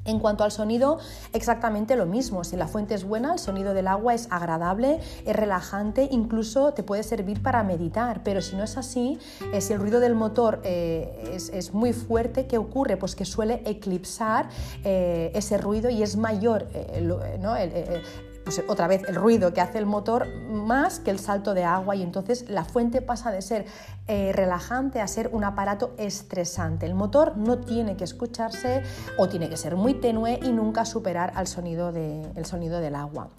[0.05, 0.99] En cuanto al sonido,
[1.33, 2.43] exactamente lo mismo.
[2.43, 6.83] Si la fuente es buena, el sonido del agua es agradable, es relajante, incluso te
[6.83, 8.21] puede servir para meditar.
[8.23, 9.17] Pero si no es así,
[9.51, 12.97] eh, si el ruido del motor eh, es, muy fuerte, ¿qué ocurre?
[12.97, 14.47] Pues que suele eclipsar
[14.83, 16.67] eh, ese ruido y es mayor
[17.39, 17.55] ¿no?
[18.67, 22.03] Otra vez el ruido que hace el motor más que el salto de agua y
[22.03, 23.65] entonces la fuente pasa de ser
[24.07, 26.85] eh, relajante a ser un aparato estresante.
[26.85, 28.83] El motor no tiene que escucharse
[29.17, 33.29] o tiene que ser muy tenue y nunca superar al sonido, el sonido del agua.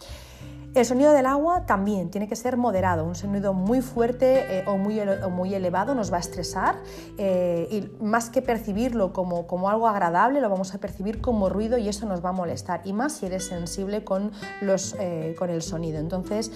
[0.76, 4.76] El sonido del agua también tiene que ser moderado, un sonido muy fuerte eh, o,
[4.76, 6.76] muy, muy, elevado nos va a estresar
[7.16, 11.78] eh, y más que percibirlo como, como, algo agradable, lo vamos a percibir como ruido
[11.78, 15.48] y eso nos va a molestar y más si eres sensible con, los, eh, con
[15.48, 15.98] el sonido.
[15.98, 16.52] Entonces,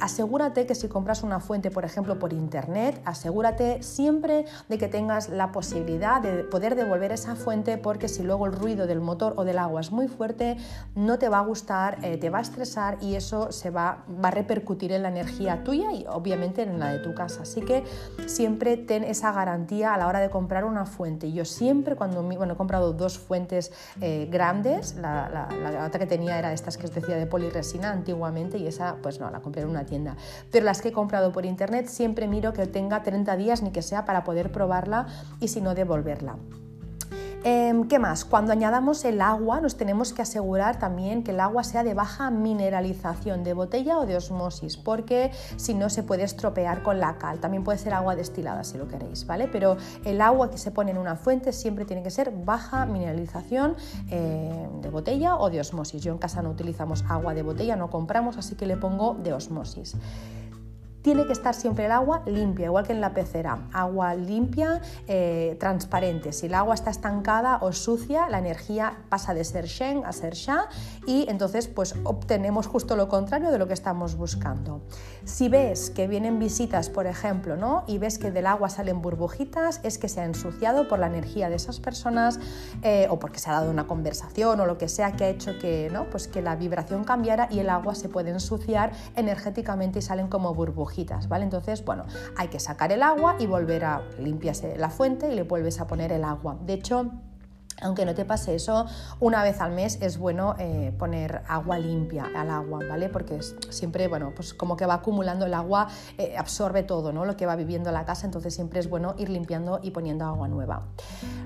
[0.00, 5.28] asegúrate que si compras una fuente, por ejemplo, por internet, asegúrate siempre de que tengas
[5.28, 9.44] la posibilidad de poder devolver esa fuente porque si luego el ruido del motor o
[9.44, 10.56] del agua es muy fuerte,
[10.94, 14.30] no te va a gustar, te va a estresar y eso se va, va, a
[14.30, 17.42] repercutir en la energía tuya y obviamente en la de tu casa.
[17.42, 17.84] Así que
[18.26, 21.32] siempre ten esa garantía a la hora de comprar una fuente.
[21.32, 26.38] Yo siempre cuando bueno, he comprado dos fuentes eh, grandes, la, la, otra que tenía
[26.38, 29.68] era estas que os decía de poliresina antiguamente y esa pues no, la compré en
[29.68, 30.16] una tienda.
[30.50, 33.82] Pero las que he comprado por internet siempre miro que tenga 30 días ni que
[33.82, 35.06] sea para poder probarla
[35.40, 36.36] y si no devolverla.
[37.44, 38.24] Em, ¿Qué más?
[38.24, 42.30] Cuando añadamos el agua nos tenemos que asegurar también que el agua sea de baja
[42.30, 47.40] mineralización, de botella o de osmosis, porque si no se puede estropear con la cal.
[47.40, 49.48] También puede ser agua destilada si lo queréis, ¿vale?
[49.48, 53.74] Pero el agua que se pone en una fuente siempre tiene que ser baja mineralización
[54.08, 56.00] eh, de botella o de osmosis.
[56.00, 59.32] Yo en casa no utilizamos agua de botella, no compramos, así que le pongo de
[59.32, 59.96] osmosis.
[61.02, 63.58] Tiene que estar siempre el agua limpia, igual que en la pecera.
[63.72, 66.32] Agua limpia, eh, transparente.
[66.32, 70.34] Si el agua está estancada o sucia, la energía pasa de ser Shen a ser
[70.34, 70.68] Sha
[71.04, 74.80] y entonces pues obtenemos justo lo contrario de lo que estamos buscando.
[75.24, 77.82] Si ves que vienen visitas, por ejemplo, ¿no?
[77.88, 81.48] y ves que del agua salen burbujitas, es que se ha ensuciado por la energía
[81.48, 82.38] de esas personas
[82.82, 85.58] eh, o porque se ha dado una conversación o lo que sea que ha hecho
[85.58, 86.04] que, ¿no?
[86.10, 90.54] pues que la vibración cambiara y el agua se puede ensuciar energéticamente y salen como
[90.54, 90.91] burbujitas
[91.28, 91.44] ¿vale?
[91.44, 92.04] Entonces, bueno,
[92.36, 95.86] hay que sacar el agua y volver a limpiarse la fuente y le vuelves a
[95.86, 96.58] poner el agua.
[96.64, 97.12] De hecho,
[97.82, 98.86] aunque no te pase eso,
[99.20, 103.08] una vez al mes es bueno eh, poner agua limpia al agua, ¿vale?
[103.08, 103.40] Porque
[103.70, 107.24] siempre, bueno, pues como que va acumulando el agua, eh, absorbe todo, ¿no?
[107.24, 110.48] Lo que va viviendo la casa, entonces siempre es bueno ir limpiando y poniendo agua
[110.48, 110.86] nueva.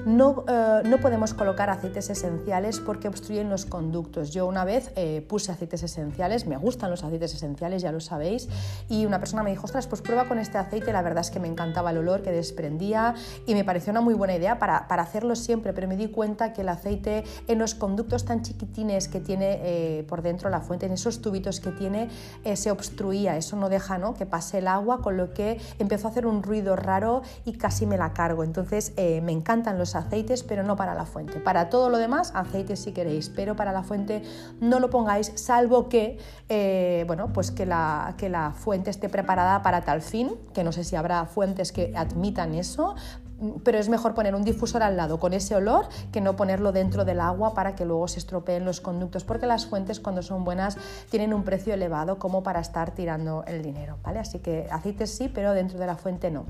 [0.05, 4.31] No, eh, no podemos colocar aceites esenciales porque obstruyen los conductos.
[4.31, 4.93] Yo una vez
[5.29, 8.49] puse aceites esenciales, me gustan los aceites esenciales, ya lo sabéis,
[8.89, 11.41] y una persona me dijo, ostras, pues prueba con este aceite, la verdad es que
[11.41, 13.15] me encantaba el olor que desprendía
[13.47, 16.26] y me pareció una muy buena idea para, para hacerlo siempre, pero me di cuenta
[16.27, 20.87] que el aceite en los conductos tan chiquitines que tiene eh, por dentro la fuente,
[20.87, 22.09] en esos tubitos que tiene,
[22.45, 24.15] eh, se obstruía, eso no deja ¿no?
[24.15, 27.87] que pase el agua, con lo que empezó a hacer un ruido raro y casi
[27.87, 28.43] me la cargo.
[28.43, 31.39] Entonces eh, me encantan los aceites, pero no para la fuente.
[31.39, 34.23] Para todo lo demás, aceites si queréis, pero para la fuente
[34.61, 36.19] no lo pongáis, salvo que,
[37.07, 40.83] bueno, pues que la, que la fuente esté preparada para tal fin, que no sé
[40.83, 42.97] si habrá fuentes que admitan eso,
[43.65, 47.05] pero es mejor poner un difusor al lado con ese olor que no ponerlo dentro
[47.05, 50.77] del agua para que luego se estropeen los conductos, porque las fuentes cuando son buenas
[51.11, 54.19] tienen un precio elevado como para estar tirando el dinero, ¿vale?
[54.19, 56.47] Así que aceites sí, pero dentro de la fuente no.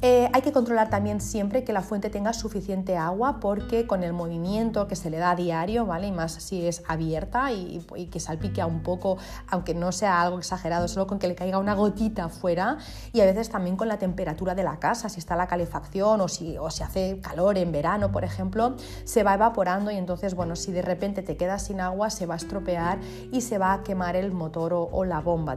[0.00, 4.12] Eh, hay que controlar también siempre que la fuente tenga suficiente agua porque con el
[4.12, 6.06] movimiento que se le da a diario, ¿vale?
[6.06, 10.86] y más si es abierta y, que salpique un poco, aunque no sea algo exagerado,
[10.86, 12.78] solo con que le caiga una gotita fuera
[13.12, 16.28] y a veces también con la temperatura de la casa, si está la calefacción o
[16.28, 20.82] si, hace calor en verano, por ejemplo, se va evaporando y entonces, bueno, si de
[20.82, 23.00] repente te quedas sin agua, se va a estropear
[23.32, 25.56] y se va a quemar el motor o, la bomba.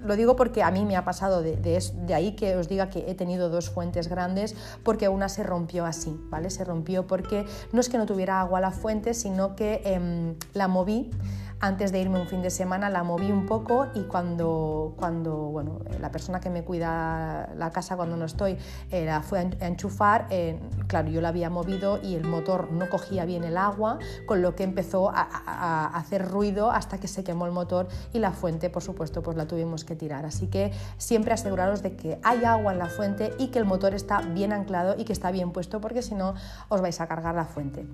[0.00, 3.10] lo digo porque a mí me ha pasado de, de ahí que os diga que
[3.10, 6.50] he tenido dos fuentes grandes porque una se rompió así, ¿vale?
[6.50, 10.68] Se rompió porque no es que no tuviera agua la fuente, sino que em, la
[10.68, 11.10] moví
[11.62, 15.78] antes de irme un fin de semana la moví un poco y cuando, cuando bueno,
[16.00, 18.58] la persona que me cuida la casa cuando no estoy
[18.90, 22.90] eh, la fue a enchufar, eh, claro, yo la había movido y el motor no
[22.90, 27.22] cogía bien el agua, con lo que empezó a, a, hacer ruido hasta que se
[27.22, 30.26] quemó el motor y la fuente, por supuesto, pues la tuvimos que tirar.
[30.26, 33.94] Así que siempre aseguraros de que hay agua en la fuente y que el motor
[33.94, 36.34] está bien anclado y que está bien puesto porque si no
[36.68, 37.86] os vais a cargar la fuente.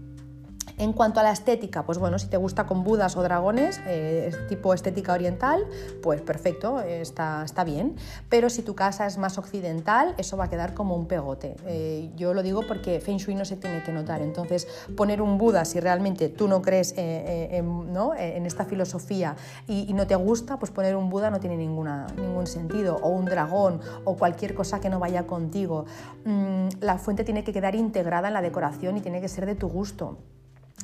[0.78, 4.30] En cuanto a la estética, pues bueno, si te gusta con budas o dragones, eh,
[4.48, 5.66] tipo estética oriental,
[6.02, 7.96] pues perfecto, está, está bien.
[8.28, 11.56] Pero si tu casa es más occidental, eso va a quedar como un pegote.
[11.66, 14.22] Eh, yo lo digo porque Feng Shui no se tiene que notar.
[14.22, 18.14] Entonces, poner un Buda, si realmente tú no crees eh, en, ¿no?
[18.14, 19.36] en, esta filosofía
[19.66, 22.98] y, no te gusta, pues poner un Buda no tiene ningún sentido.
[23.02, 25.86] O un dragón o cualquier cosa que no vaya contigo.
[26.24, 29.56] Mm, la fuente tiene que quedar integrada en la decoración y tiene que ser de
[29.56, 30.18] tu gusto.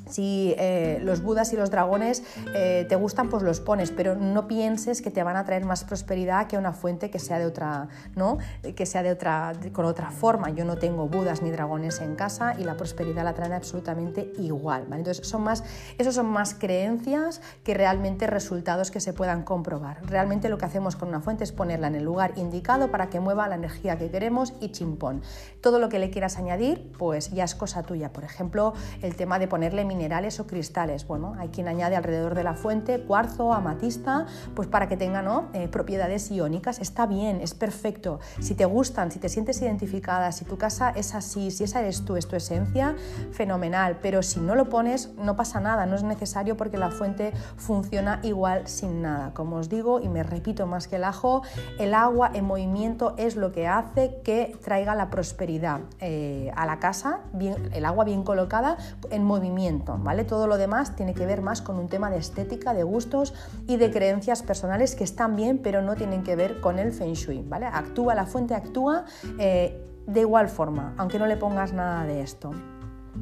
[0.09, 2.23] Si eh, los budas y los dragones
[2.55, 5.85] eh, te gustan, pues los pones, pero no pienses que te van a traer más
[5.85, 8.39] prosperidad que una fuente que sea de otra, ¿no?
[8.77, 10.51] Que sea de otra, con otra forma.
[10.51, 14.87] Yo no tengo budas ni dragones en casa y la prosperidad la traen absolutamente igual,
[14.91, 15.65] Entonces son más,
[16.11, 20.05] son más creencias que realmente resultados que se puedan comprobar.
[20.07, 23.21] Realmente lo que hacemos con una fuente es ponerla en el lugar indicado para que
[23.21, 25.23] mueva la energía que queremos y chimpón.
[25.61, 28.13] Todo lo que le quieras añadir, pues ya es cosa tuya.
[28.13, 31.07] Por ejemplo, el tema de ponerle minerales o cristales.
[31.07, 35.15] Bueno, hay quien añade alrededor de la fuente cuarzo, amatista, pues para que tenga
[35.53, 36.81] eh, propiedades iónicas.
[36.81, 38.19] Está bien, es perfecto.
[38.41, 42.05] Si te gustan, si te sientes identificada, si tu casa es así, si esa eres
[42.05, 42.97] tú, es tu esencia,
[43.31, 43.99] fenomenal.
[44.03, 48.19] Pero si no lo pones, no pasa nada, no es necesario porque la fuente funciona
[48.23, 49.33] igual sin nada.
[49.35, 51.43] Como os digo, y me repito más que el ajo,
[51.79, 56.81] el agua en movimiento es lo que hace que traiga la prosperidad eh, a la
[56.81, 58.77] casa, bien, el agua bien colocada
[59.11, 60.25] en movimiento ¿vale?
[60.25, 63.35] Todo lo demás tiene que ver más con un tema de estética, de gustos
[63.67, 67.15] y de creencias personales que están bien, pero no tienen que ver con el Feng
[67.15, 67.67] Shui, ¿vale?
[67.67, 69.05] Actúa, la fuente actúa
[69.39, 72.51] eh, de igual forma, aunque no le pongas nada de esto.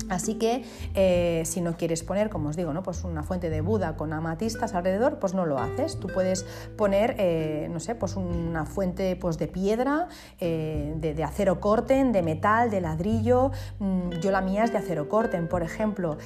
[0.09, 0.65] Así que
[0.95, 2.83] eh, si no quieres poner, como os digo, ¿no?
[2.83, 5.99] pues una fuente de Buda con amatistas alrededor, pues no lo haces.
[5.99, 6.45] Tú puedes
[6.77, 10.09] poner, eh, no sé, pues una fuente pues de piedra,
[10.41, 13.51] eh, de, acero corten, de metal, de ladrillo.
[13.79, 16.17] Mm, yo la mía es de acero corten, por ejemplo.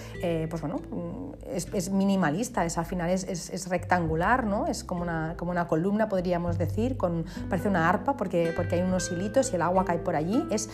[0.49, 4.67] pues bueno, mm, es, minimalista, es, al final es, rectangular, ¿no?
[4.67, 8.83] Es como una, como una columna, podríamos decir, con, parece una arpa porque, porque hay
[8.83, 10.45] unos hilitos y el agua cae por allí.
[10.51, 10.71] Es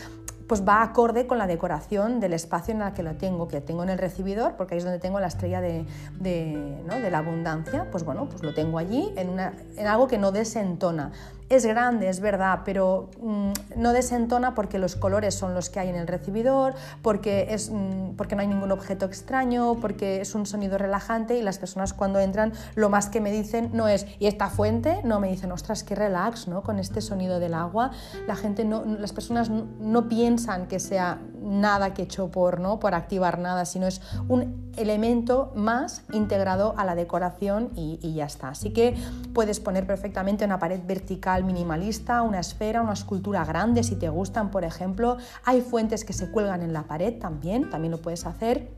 [0.52, 3.84] pues va acorde con la decoración del espacio en el que lo tengo, que tengo
[3.84, 5.86] en el recibidor, porque ahí es donde tengo la estrella de,
[6.20, 10.30] de, la abundancia, pues bueno, pues lo tengo allí en, una, en algo que no
[10.30, 11.10] desentona.
[11.48, 15.88] Es grande, es verdad, pero mm, no desentona porque los colores son los que hay
[15.88, 20.46] en el recibidor, porque, es, mm, porque no hay ningún objeto extraño, porque es un
[20.46, 24.26] sonido relajante y las personas cuando entran lo más que me dicen no es, ¿y
[24.26, 25.00] esta fuente?
[25.04, 26.62] No, me dicen, ostras, qué relax, ¿no?
[26.62, 27.90] Con este sonido del agua.
[28.26, 32.78] La gente no, las personas no, piensan que sea nada que hecho por, ¿no?
[32.92, 38.48] activar nada, sino es un elemento más integrado a la decoración y, y ya está.
[38.48, 38.96] Así que
[39.32, 44.50] puedes poner perfectamente una pared vertical minimalista, una esfera, una escultura grande si te gustan,
[44.50, 45.16] por ejemplo.
[45.44, 48.70] Hay fuentes que se cuelgan en la pared también, también lo puedes hacer.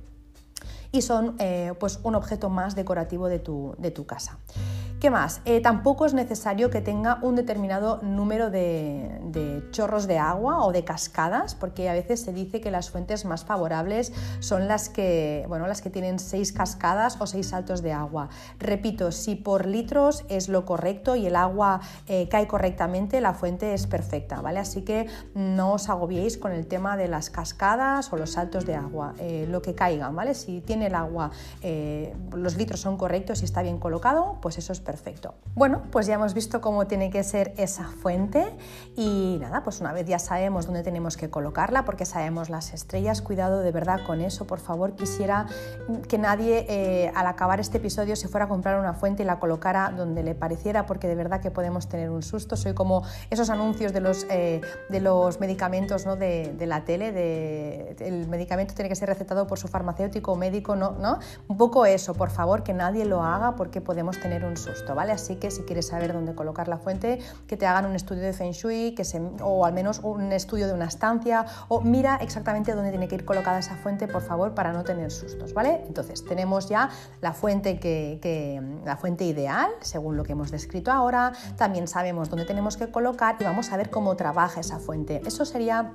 [0.92, 4.38] Y son eh, pues un objeto más decorativo de tu, de tu casa.
[5.04, 5.42] ¿Qué más?
[5.44, 10.82] Eh, tampoco es necesario que tenga un determinado número de, chorros de agua o de
[10.82, 15.66] cascadas, porque a veces se dice que las fuentes más favorables son las que, bueno,
[15.66, 18.30] las que tienen seis cascadas o seis saltos de agua.
[18.58, 23.74] Repito, si por litros es lo correcto y el agua eh, cae correctamente, la fuente
[23.74, 24.58] es perfecta, ¿vale?
[24.58, 28.74] Así que no os agobiéis con el tema de las cascadas o los saltos de
[28.74, 30.32] agua, eh, lo que caigan, ¿vale?
[30.32, 31.30] Si tiene el agua,
[32.32, 35.34] los litros son correctos y está bien colocado, pues eso es perfecto perfecto.
[35.56, 38.56] Bueno, pues ya hemos visto cómo tiene que ser esa fuente
[38.94, 43.20] y nada, pues una vez ya sabemos dónde tenemos que colocarla porque sabemos las estrellas,
[43.20, 45.46] cuidado de verdad con eso, por favor, quisiera
[46.06, 49.40] que nadie eh, al acabar este episodio se fuera a comprar una fuente y la
[49.40, 52.56] colocara donde le pareciera porque de verdad que podemos tener un susto.
[52.56, 56.14] Soy como esos anuncios de los, eh, de los medicamentos ¿no?
[56.14, 60.92] de, la tele, el medicamento tiene que ser recetado por su farmacéutico o médico, ¿no?
[60.92, 61.18] ¿no?
[61.48, 64.73] Un poco eso, por favor, que nadie lo haga porque podemos tener un susto.
[64.94, 65.12] ¿Vale?
[65.12, 68.32] Así que si quieres saber dónde colocar la fuente, que te hagan un estudio de
[68.32, 72.72] Feng Shui, que se, o al menos un estudio de una estancia, o mira exactamente
[72.72, 75.82] dónde tiene que ir colocada esa fuente, por favor, para no tener sustos, ¿vale?
[75.86, 81.32] Entonces, tenemos ya la fuente, que, la fuente ideal, según lo que hemos descrito ahora,
[81.56, 85.22] también sabemos dónde tenemos que colocar y vamos a ver cómo trabaja esa fuente.
[85.24, 85.92] Eso sería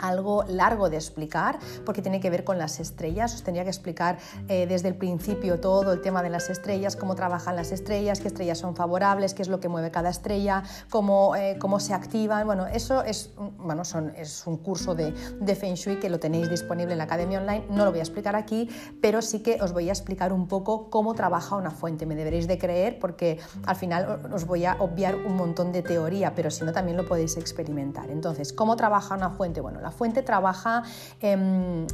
[0.00, 3.34] algo largo de explicar porque tiene que ver con las estrellas.
[3.34, 7.14] Os tendría que explicar eh, desde el principio todo el tema de las estrellas, cómo
[7.14, 11.36] trabajan las estrellas, qué estrellas son favorables, qué es lo que mueve cada estrella, cómo,
[11.36, 12.46] eh, cómo se activan.
[12.46, 16.50] Bueno, eso es, bueno, son, es un curso de, de Feng Shui que lo tenéis
[16.50, 17.64] disponible en la Academia Online.
[17.70, 18.68] No lo voy a explicar aquí,
[19.00, 22.06] pero sí que os voy a explicar un poco cómo trabaja una fuente.
[22.06, 26.34] Me deberéis de creer porque al final os voy a obviar un montón de teoría,
[26.34, 28.10] pero si no también lo podéis experimentar.
[28.10, 29.60] Entonces, ¿cómo trabaja una fuente?
[29.60, 30.82] Bueno, la fuente trabaja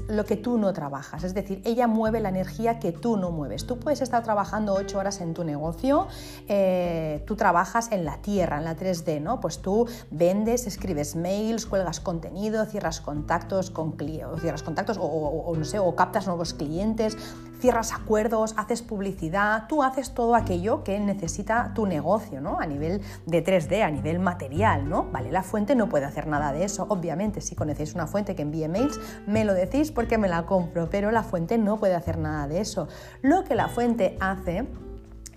[0.09, 3.67] lo que tú no trabajas, es decir, ella mueve la energía que tú no mueves.
[3.67, 6.09] Tú puedes estar trabajando ocho horas en tu negocio,
[6.49, 9.41] eh, tú trabajas en la tierra, en la 3D, ¿no?
[9.41, 15.65] Pues tú vendes, escribes mails, cuelgas contenido, cierras contactos con clientes, cierras contactos o, no
[15.65, 17.17] sé, o captas nuevos clientes,
[17.61, 22.61] cierras acuerdos, haces publicidad, tú haces todo aquello que necesita tu negocio, ¿no?
[22.61, 25.05] A nivel de 3D, a nivel material, ¿no?
[25.11, 28.43] Vale, la fuente no puede hacer nada de eso, obviamente, si conocéis una fuente que
[28.43, 32.19] envíe mails, me lo decís porque me la compro, pero la fuente no puede hacer
[32.19, 32.89] nada de eso.
[33.23, 34.67] Lo que la fuente hace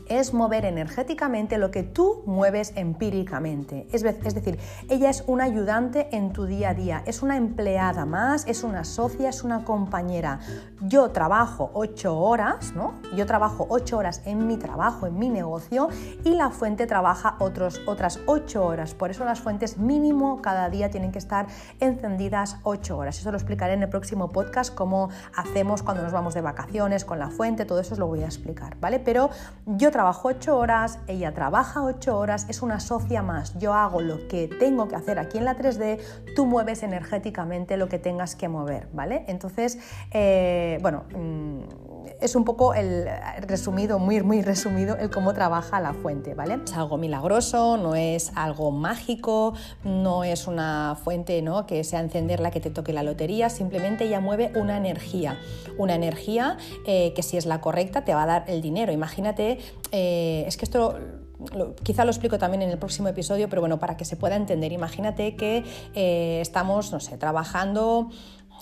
[0.09, 3.87] es mover energéticamente lo que tú mueves empíricamente.
[3.91, 8.45] Es, decir, ella es una ayudante en tu día a día, es una empleada más,
[8.47, 10.39] es una socia, es una compañera.
[10.81, 12.93] Yo trabajo ocho horas, ¿no?
[13.15, 15.89] Yo trabajo ocho horas en mi trabajo, en mi negocio,
[16.23, 18.93] y la fuente trabaja otros, otras ocho horas.
[18.93, 21.47] Por eso las fuentes mínimo cada día tienen que estar
[21.79, 23.19] encendidas ocho horas.
[23.19, 27.19] Eso lo explicaré en el próximo podcast, cómo hacemos cuando nos vamos de vacaciones con
[27.19, 28.99] la fuente, todo eso os lo voy a explicar, ¿vale?
[28.99, 29.29] Pero
[29.65, 29.91] yo
[30.23, 33.57] ocho horas, ella trabaja ocho horas, es una socia más.
[33.59, 35.99] Yo hago lo que tengo que hacer aquí en la 3D,
[36.35, 39.25] tú mueves energéticamente lo que tengas que mover, ¿vale?
[39.27, 39.77] Entonces,
[40.11, 41.88] eh, bueno, mm,
[42.21, 43.07] es un poco el
[43.41, 46.59] resumido, muy, muy resumido, el cómo trabaja la fuente, ¿vale?
[46.63, 49.53] Es algo milagroso, no es algo mágico,
[49.83, 51.65] no es una fuente ¿no?
[51.65, 55.37] que sea encenderla que te toque la lotería, simplemente ella mueve una energía,
[55.77, 58.91] una energía eh, que si es la correcta te va a dar el dinero.
[58.91, 59.59] Imagínate,
[59.91, 60.95] eh, es que esto
[61.83, 64.71] quizá lo explico también en el próximo episodio, pero bueno, para que se pueda entender,
[64.71, 65.63] imagínate que
[65.95, 68.09] eh, estamos, no sé, trabajando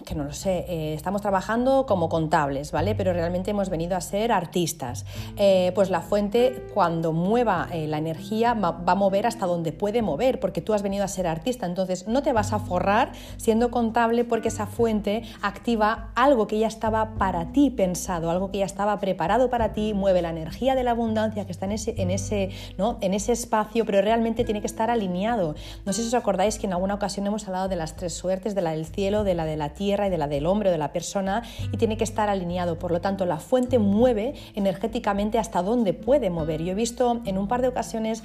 [0.05, 2.95] que no lo sé, eh, estamos trabajando como contables, ¿vale?
[2.95, 5.05] Pero realmente hemos venido a ser artistas.
[5.37, 10.01] Eh, pues la fuente, cuando mueva eh, la energía, va, a mover hasta donde puede
[10.01, 11.65] mover, porque tú has venido a ser artista.
[11.65, 16.67] Entonces, no te vas a forrar siendo contable porque esa fuente activa algo que ya
[16.67, 20.83] estaba para ti pensado, algo que ya estaba preparado para ti, mueve la energía de
[20.83, 22.97] la abundancia que está en ese, en ese, ¿no?
[23.01, 25.55] en ese espacio, pero realmente tiene que estar alineado.
[25.85, 28.55] No sé si os acordáis que en alguna ocasión hemos hablado de las tres suertes,
[28.55, 30.71] de la del cielo, de la de la tierra, y de la del hombre o
[30.71, 32.77] de la persona y tiene que estar alineado.
[32.77, 36.61] Por lo tanto, la fuente mueve energéticamente hasta donde puede mover.
[36.61, 38.21] Yo he visto en un par de ocasiones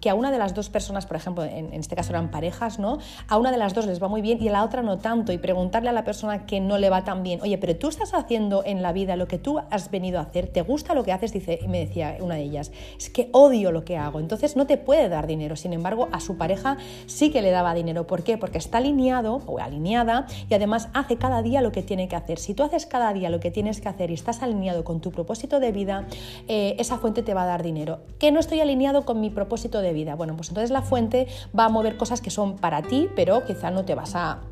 [0.00, 2.98] que a una de las dos personas, por ejemplo, en, este caso eran parejas, ¿no?
[3.28, 5.32] A una de las dos les va muy bien y a la otra no tanto.
[5.32, 8.12] Y preguntarle a la persona que no le va tan bien, oye, pero tú estás
[8.14, 11.12] haciendo en la vida lo que tú has venido a hacer, ¿te gusta lo que
[11.12, 11.32] haces?
[11.32, 14.20] Dice, y me decía una de ellas, es que odio lo que hago.
[14.20, 15.56] Entonces no te puede dar dinero.
[15.56, 18.06] Sin embargo, a su pareja sí que le daba dinero.
[18.06, 18.36] ¿Por qué?
[18.38, 22.38] Porque está alineado o alineada y además hace cada día lo que tiene que hacer.
[22.38, 25.10] Si tú haces cada día lo que tienes que hacer y estás alineado con tu
[25.10, 26.06] propósito de vida,
[26.46, 28.00] eh, esa fuente te va a dar dinero.
[28.18, 30.14] Que no estoy alineado con mi propósito de vida.
[30.14, 31.26] Bueno, pues entonces la fuente
[31.58, 34.42] va a mover cosas que son para ti, pero quizá no te vas a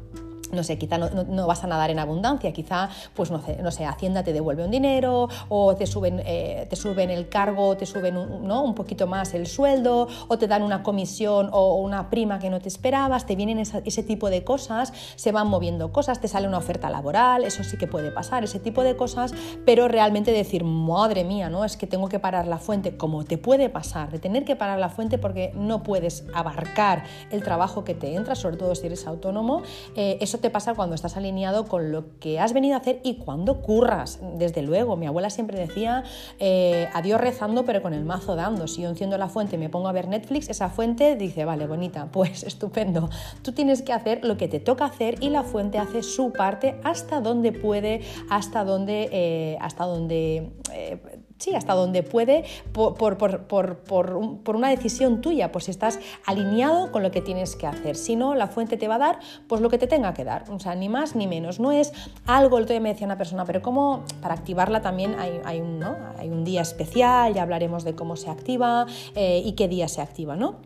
[0.53, 3.85] no sé, quizá no, vas a nadar en abundancia, quizá, pues no sé, no sé
[3.85, 8.17] Hacienda te devuelve un dinero o te suben, eh, te suben el cargo, te suben
[8.17, 8.63] un, ¿no?
[8.63, 12.61] un poquito más el sueldo o te dan una comisión o una prima que no
[12.61, 16.59] te esperabas, te vienen ese tipo de cosas, se van moviendo cosas, te sale una
[16.59, 19.33] oferta laboral, eso sí que puede pasar, ese tipo de cosas,
[19.65, 21.65] pero realmente decir, madre mía, ¿no?
[21.65, 24.79] Es que tengo que parar la fuente, como te puede pasar, de tener que parar
[24.79, 29.07] la fuente porque no puedes abarcar el trabajo que te entra, sobre todo si eres
[29.07, 29.63] autónomo,
[29.95, 33.17] eh, eso te pasa cuando estás alineado con lo que has venido a hacer y
[33.17, 34.21] cuando curras.
[34.37, 36.05] Desde luego, mi abuela siempre decía,
[36.39, 38.69] eh, adiós rezando, pero con el mazo dando.
[38.69, 41.67] Si yo enciendo la fuente y me pongo a ver Netflix, esa fuente dice, vale,
[41.67, 43.09] bonita, pues estupendo.
[43.43, 46.81] Tú tienes que hacer lo que te toca hacer y la fuente hace su parte
[46.85, 50.99] hasta donde puede, hasta donde, eh, hasta donde eh,
[51.39, 57.21] sí, hasta donde puede por, una decisión tuya, pues si estás alineado con lo que
[57.21, 57.97] tienes que hacer.
[57.97, 59.19] Si no, la fuente te va a dar
[59.49, 61.61] pues lo que te tenga que dar, o sea, ni más ni menos.
[61.61, 61.93] No es
[62.27, 65.83] algo, el otro día me decía una persona, pero ¿cómo para activarla también hay, un,
[66.19, 70.01] hay un, día especial, ya hablaremos de cómo se activa eh, y qué día se
[70.01, 70.57] activa, ¿no?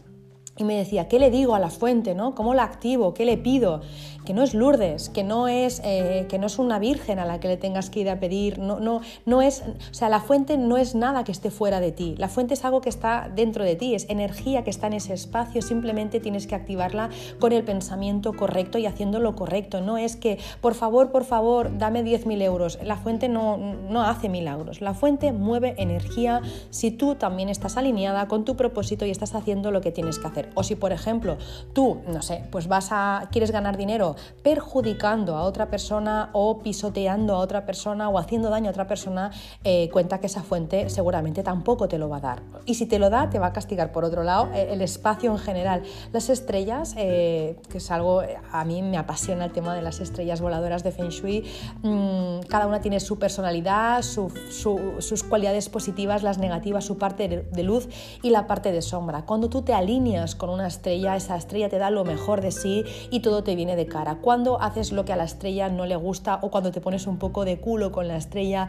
[0.60, 2.14] Y me decía, ¿qué le digo a la fuente?
[2.14, 2.34] ¿no?
[2.34, 3.14] ¿Cómo la activo?
[3.14, 3.80] ¿Qué le pido?
[4.30, 7.40] Que no es Lourdes, que no es, eh, que no es una virgen a la
[7.40, 8.60] que le tengas que ir a pedir.
[8.60, 11.90] No, no, no es, o sea, la fuente no es nada que esté fuera de
[11.90, 12.14] ti.
[12.16, 15.14] La fuente es algo que está dentro de ti, es energía que está en ese
[15.14, 15.62] espacio.
[15.62, 17.10] Simplemente tienes que activarla
[17.40, 19.80] con el pensamiento correcto y haciendo lo correcto.
[19.80, 22.78] No es que, por favor, por favor, dame 10.000 euros.
[22.84, 24.80] La fuente no, no hace milagros.
[24.80, 29.72] La fuente mueve energía si tú también estás alineada con tu propósito y estás haciendo
[29.72, 30.50] lo que tienes que hacer.
[30.54, 31.36] O si, por ejemplo,
[31.72, 37.34] tú, no sé, pues vas a, quieres ganar dinero perjudicando a otra persona o pisoteando
[37.34, 39.30] a otra persona o haciendo daño a otra persona,
[39.64, 42.42] eh, cuenta que esa fuente seguramente tampoco te lo va a dar.
[42.66, 43.92] Y si te lo da, te va a castigar.
[43.92, 45.82] Por otro lado, eh, el espacio en general.
[46.12, 50.40] Las estrellas, eh, que es algo, a mí me apasiona el tema de las estrellas
[50.40, 51.44] voladoras de Feng Shui,
[51.82, 57.88] mm, cada una tiene su personalidad, sus cualidades positivas, las negativas, su parte de luz
[58.22, 59.22] y la parte de sombra.
[59.22, 62.84] Cuando tú te alineas con una estrella, esa estrella te da lo mejor de sí
[63.10, 63.99] y todo te viene de cara.
[64.22, 67.18] Cuando haces lo que a la estrella no le gusta o cuando te pones un
[67.18, 68.68] poco de culo con la estrella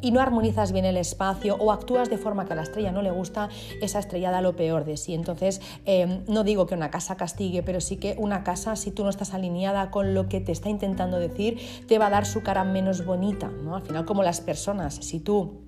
[0.00, 3.02] y no armonizas bien el espacio o actúas de forma que a la estrella no
[3.02, 3.48] le gusta,
[3.80, 5.14] esa estrella da lo peor de sí.
[5.14, 9.04] Entonces, em, no digo que una casa castigue, pero sí que una casa, si tú
[9.04, 12.42] no estás alineada con lo que te está intentando decir, te va a dar su
[12.42, 13.48] cara menos bonita.
[13.48, 13.76] ¿no?
[13.76, 15.62] Al final, como las personas, si tú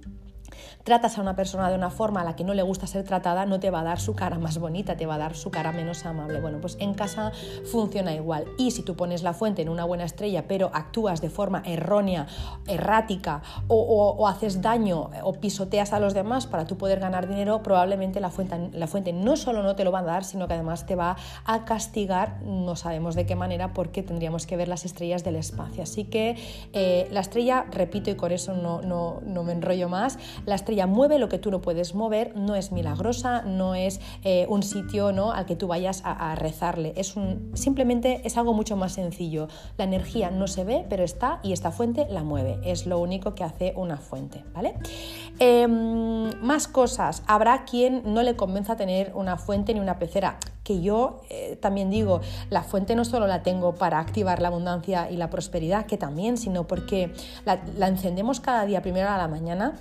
[0.85, 3.47] tratas a una persona de una forma a la que no le gusta ser tratada,
[3.47, 5.73] no te va a dar su cara más bonita, te va a dar su cara
[5.73, 6.41] menos amable.
[6.41, 7.33] Bueno, pues en casa
[7.71, 8.45] funciona igual.
[8.59, 12.27] Y si tú pones la fuente en una buena estrella, pero actúas de forma errónea,
[12.67, 18.21] errática, o, haces daño o pisoteas a los demás para tú poder ganar dinero, probablemente
[18.21, 20.85] la fuente, la fuente no solo no te lo va a dar, sino que además
[20.85, 21.17] te va
[21.47, 25.83] a castigar, no sabemos de qué manera, porque tendríamos que ver las estrellas del espacio.
[25.83, 26.37] Así que
[26.75, 30.74] eh, la estrella, repito y con eso no, no, no me enrollo más, la estrella
[30.87, 35.13] mueve lo que tú no puedes mover, no es milagrosa, no es eh, un sitio
[35.13, 35.33] ¿no?
[35.33, 39.49] al que tú vayas a, rezarle, es un, simplemente es algo mucho más sencillo.
[39.79, 43.35] La energía no se ve, pero está y esta fuente la mueve, es lo único
[43.35, 44.45] que hace una fuente.
[44.53, 44.75] ¿vale?
[45.39, 50.81] Em, más cosas, habrá quien no le convenza tener una fuente ni una pecera que
[50.81, 55.17] yo eh, también digo, la fuente no solo la tengo para activar la abundancia y
[55.17, 57.13] la prosperidad, que también, sino porque
[57.45, 59.75] la encendemos cada día primero a la mañana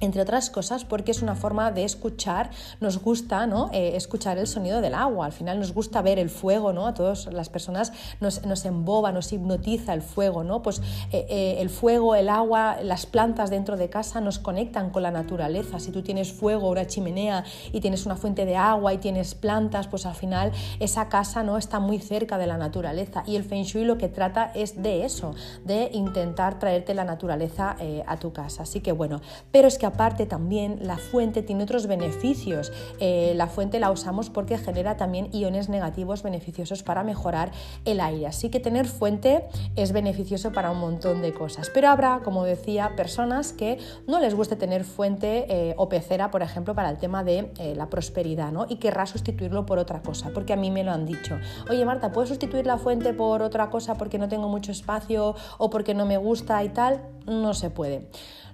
[0.00, 3.70] entre otras cosas porque es una forma de escuchar, nos gusta ¿no?
[3.72, 6.86] Eh, escuchar el sonido del agua, al final nos gusta ver el fuego, ¿no?
[6.86, 10.62] a todas las personas nos, nos emboba, nos hipnotiza el fuego, ¿no?
[10.62, 10.80] pues
[11.12, 15.10] eh, eh, el fuego, el agua, las plantas dentro de casa nos conectan con la
[15.10, 19.34] naturaleza, si tú tienes fuego, una chimenea y tienes una fuente de agua y tienes
[19.34, 21.58] plantas, pues al final esa casa ¿no?
[21.58, 25.04] está muy cerca de la naturaleza y el Feng Shui lo que trata es de
[25.04, 25.34] eso,
[25.64, 27.76] de intentar traerte la naturaleza
[28.06, 29.20] a tu casa, así que bueno,
[29.50, 32.72] pero es que aparte también la fuente tiene otros beneficios.
[32.98, 37.52] Eh, la fuente la usamos porque genera también iones negativos beneficiosos para mejorar
[37.84, 38.26] el aire.
[38.26, 39.44] Así que tener fuente
[39.76, 41.70] es beneficioso para un montón de cosas.
[41.72, 46.42] Pero habrá, como decía, personas que no les guste tener fuente eh, o pecera, por
[46.42, 48.66] ejemplo, para el tema de eh, la prosperidad, ¿no?
[48.68, 51.38] Y querrá sustituirlo por otra cosa, porque a mí me lo han dicho.
[51.70, 55.70] Oye, Marta, ¿puedes sustituir la fuente por otra cosa porque no tengo mucho espacio o
[55.70, 57.00] porque no me gusta y tal?
[57.26, 58.08] No se puede.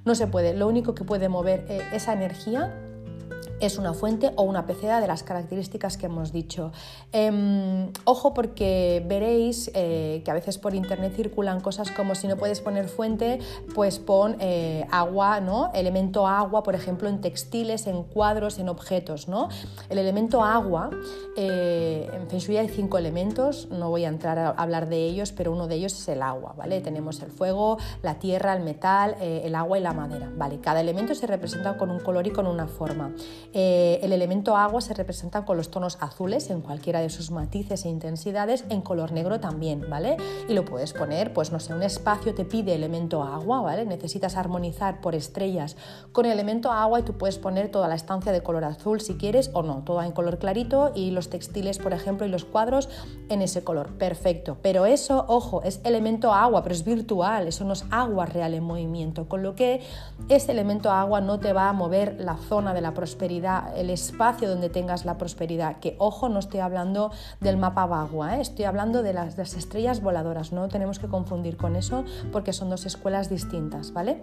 [0.05, 0.55] No se puede.
[0.55, 2.75] Lo único que puede mover eh, esa energía
[3.61, 6.73] es una fuente o una pecera de las características que hemos dicho.
[7.13, 12.37] Em, ojo porque veréis eh, que a veces por internet circulan cosas como si no
[12.37, 13.39] puedes poner fuente,
[13.75, 15.71] pues pon eh, agua, ¿no?
[15.75, 19.49] Elemento agua, por ejemplo, en textiles, en cuadros, en objetos, ¿no?
[19.89, 20.91] El elemento agua,
[21.37, 25.33] eh, en Feng Shui hay cinco elementos, no voy a entrar a hablar de ellos,
[25.33, 26.81] pero uno de ellos es el agua, ¿vale?
[26.81, 30.61] Tenemos el fuego, la tierra, el metal, el agua y la madera, ¿vale?
[30.61, 33.13] Cada elemento se representa con un color y con una forma.
[33.53, 37.85] Eh, el elemento agua se representa con los tonos azules en cualquiera de sus matices
[37.85, 40.17] e intensidades, en color negro también, ¿vale?
[40.49, 43.85] Y lo puedes poner, pues no sé, un espacio te pide elemento agua, ¿vale?
[43.87, 45.77] Necesitas armonizar por estrellas
[46.13, 49.15] con el elemento agua y tú puedes poner toda la estancia de color azul si
[49.15, 52.89] quieres o no, toda en color clarito y los textiles, por ejemplo, y los cuadros
[53.29, 53.95] en ese color.
[53.99, 54.59] Perfecto.
[54.63, 58.63] Pero eso, ojo, es elemento agua, pero es virtual, eso no es agua real en
[58.63, 59.81] movimiento, con lo que
[60.29, 63.40] ese elemento agua no te va a mover la zona de la prosperidad
[63.77, 65.79] el espacio donde tengas la prosperidad.
[65.79, 67.11] Que ojo, no estoy hablando
[67.41, 68.41] del mapa Bagua, ¿eh?
[68.41, 70.53] estoy hablando de las, de las estrellas voladoras.
[70.53, 74.23] No tenemos que confundir con eso porque son dos escuelas distintas, ¿vale?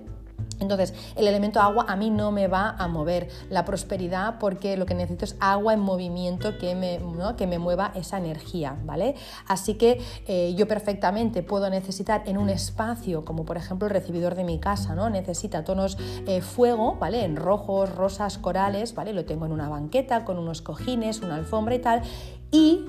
[0.59, 4.85] Entonces, el elemento agua a mí no me va a mover la prosperidad porque lo
[4.85, 6.99] que necesito es agua en movimiento que me,
[7.37, 9.15] que me mueva esa energía, ¿vale?
[9.47, 14.35] Así que eh, yo perfectamente puedo necesitar en un espacio, como por ejemplo el recibidor
[14.35, 15.09] de mi casa, ¿no?
[15.09, 17.23] Necesita tonos eh, fuego, ¿vale?
[17.23, 19.13] En rojos, rosas, corales, ¿vale?
[19.13, 22.01] Lo tengo en una banqueta con unos cojines, una alfombra y tal.
[22.51, 22.85] Y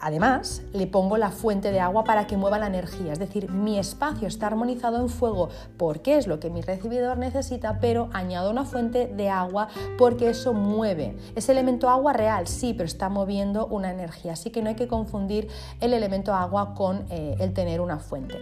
[0.00, 3.78] Además, le pongo la fuente de agua para que mueva la energía, es decir, mi
[3.78, 8.64] espacio está armonizado en fuego porque es lo que mi recibidor necesita, pero añado una
[8.64, 11.16] fuente de agua porque eso mueve.
[11.36, 14.88] Es elemento agua real, sí, pero está moviendo una energía, así que no hay que
[14.88, 15.48] confundir
[15.80, 18.38] el elemento agua con eh, el tener una fuente.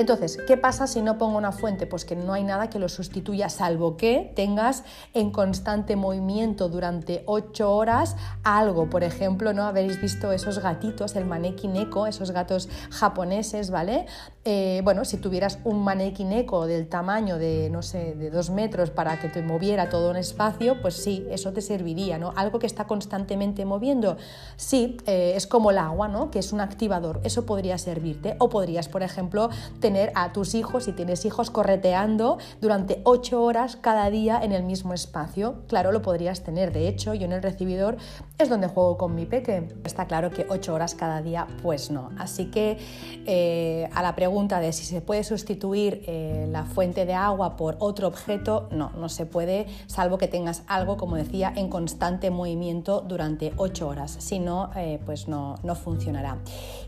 [0.00, 1.86] Entonces, ¿qué pasa si no pongo una fuente?
[1.86, 4.82] Pues que no hay nada que lo sustituya, salvo que tengas
[5.12, 8.88] en constante movimiento durante 8 horas algo.
[8.88, 9.64] Por ejemplo, ¿no?
[9.64, 14.06] Habéis visto esos gatitos, el maneki neko, esos gatos japoneses, ¿vale?
[14.46, 18.88] Eh, bueno, si tuvieras un maneki neko del tamaño de, no sé, de 2 metros
[18.88, 22.32] para que te moviera todo un espacio, pues sí, eso te serviría, ¿no?
[22.36, 24.16] Algo que está constantemente moviendo,
[24.56, 26.30] sí, eh, es como el agua, ¿no?
[26.30, 28.36] Que es un activador, eso podría servirte.
[28.38, 33.42] O podrías, por ejemplo, tener tener a tus hijos, si tienes hijos, correteando durante ocho
[33.42, 35.64] horas cada día en el mismo espacio.
[35.66, 36.72] Claro, lo podrías tener.
[36.72, 37.96] De hecho, yo en el recibidor
[38.38, 39.66] es donde juego con mi peque.
[39.82, 42.10] Está claro que ocho horas cada día, pues no.
[42.18, 42.78] Así que
[43.26, 47.74] eh, a la pregunta de si se puede sustituir eh, la fuente de agua por
[47.80, 53.00] otro objeto, no, no se puede, salvo que tengas algo, como decía, en constante movimiento
[53.00, 54.12] durante ocho horas.
[54.20, 56.38] Si no, eh, pues no, no funcionará.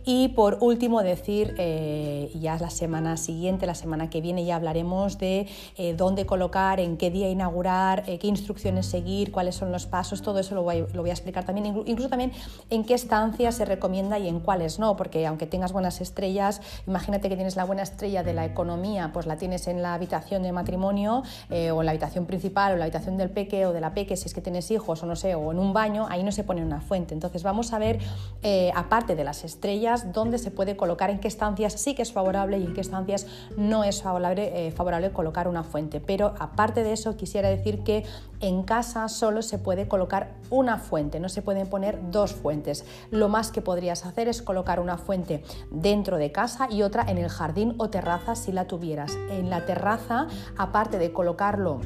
[0.04, 1.54] Y por último, decir,
[2.34, 5.48] ya la semana siguiente, la semana que viene, ya hablaremos de
[5.96, 10.54] dónde colocar, en qué día inaugurar, qué instrucciones seguir, cuáles son los pasos, todo eso
[10.54, 12.32] lo voy, lo voy a explicar también, incluso también
[12.70, 17.28] en qué estancias se recomienda y en cuáles no, porque aunque tengas buenas estrellas, imagínate
[17.28, 20.52] que tienes la buena estrella de la economía, pues la tienes en la habitación de
[20.52, 23.80] matrimonio eh, o en la habitación principal o en la habitación del peque o de
[23.80, 26.22] la peque si es que tienes hijos o no sé, o en un baño, ahí
[26.22, 27.14] no se pone una fuente.
[27.14, 27.98] Entonces vamos a ver,
[28.42, 32.12] eh, aparte de las estrellas, dónde se puede colocar, en qué estancias sí que es
[32.12, 33.26] favorable y en qué estancias
[33.56, 36.00] no es favorable, eh, favorable colocar una fuente.
[36.00, 38.04] Pero aparte de eso, quisiera decir que
[38.40, 42.84] en casa solo se puede colocar una fuente, no se pueden poner dos fuentes.
[43.10, 47.18] Lo más que podrías hacer es colocar una fuente dentro de casa y otra en
[47.18, 49.12] el jardín o terraza si la tuvieras.
[49.30, 50.26] En la terraza,
[50.56, 51.80] aparte de colocarlo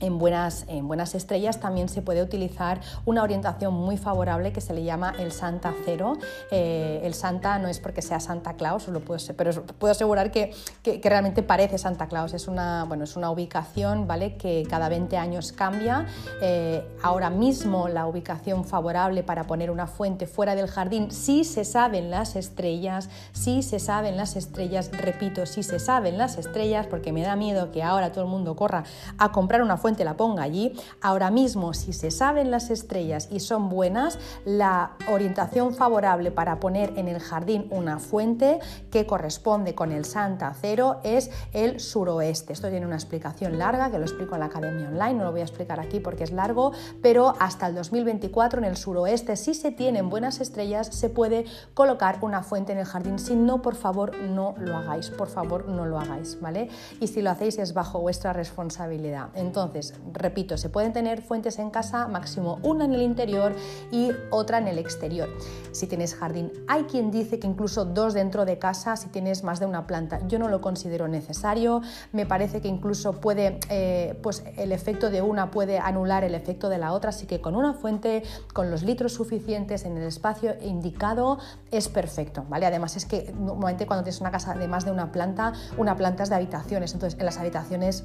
[0.00, 4.74] en buenas, en buenas estrellas también se puede utilizar una orientación muy favorable que se
[4.74, 6.14] le llama el Santa Cero.
[6.50, 10.54] Eh, el Santa no es porque sea Santa Claus, lo puedo, pero puedo asegurar que,
[10.82, 12.34] que, realmente parece Santa Claus.
[12.34, 14.36] Es una, bueno, es una ubicación ¿vale?
[14.36, 16.06] que cada 20 años cambia.
[16.42, 21.64] Eh, ahora mismo la ubicación favorable para poner una fuente fuera del jardín, si se
[21.64, 27.12] saben las estrellas, si se saben las estrellas, repito, si se saben las estrellas, porque
[27.12, 28.84] me da miedo que ahora todo el mundo corra
[29.18, 30.72] a comprar una fuente la ponga allí.
[31.02, 36.94] Ahora mismo, si se saben las estrellas y son buenas, la orientación favorable para poner
[36.96, 38.60] en el jardín una fuente
[38.90, 42.54] que corresponde con el Santa Cero es el suroeste.
[42.54, 45.42] Esto tiene una explicación larga que lo explico en la Academia Online, no lo voy
[45.42, 46.72] a explicar aquí porque es largo,
[47.02, 52.20] pero hasta el 2024 en el suroeste, si se tienen buenas estrellas, se puede colocar
[52.22, 53.18] una fuente en el jardín.
[53.18, 56.70] Si no, por favor, no lo hagáis, por favor, no lo hagáis, ¿vale?
[57.00, 59.28] Y si lo hacéis es bajo vuestra responsabilidad.
[59.34, 59.73] Entonces,
[60.12, 63.54] repito, se pueden tener fuentes en casa, máximo una en el interior
[63.90, 65.28] y otra en el exterior.
[65.72, 69.60] Si tienes jardín, hay quien dice que incluso dos dentro de casa si tienes más
[69.60, 70.20] de una planta.
[70.26, 75.22] Yo no lo considero necesario, me parece que incluso puede, eh, pues el efecto de
[75.22, 78.22] una puede anular el efecto de la otra, así que con una fuente,
[78.52, 81.38] con los litros suficientes en el espacio indicado,
[81.70, 82.66] es perfecto, ¿vale?
[82.66, 86.22] Además es que normalmente cuando tienes una casa de más de una planta, una planta
[86.22, 88.04] es de habitaciones, entonces en las habitaciones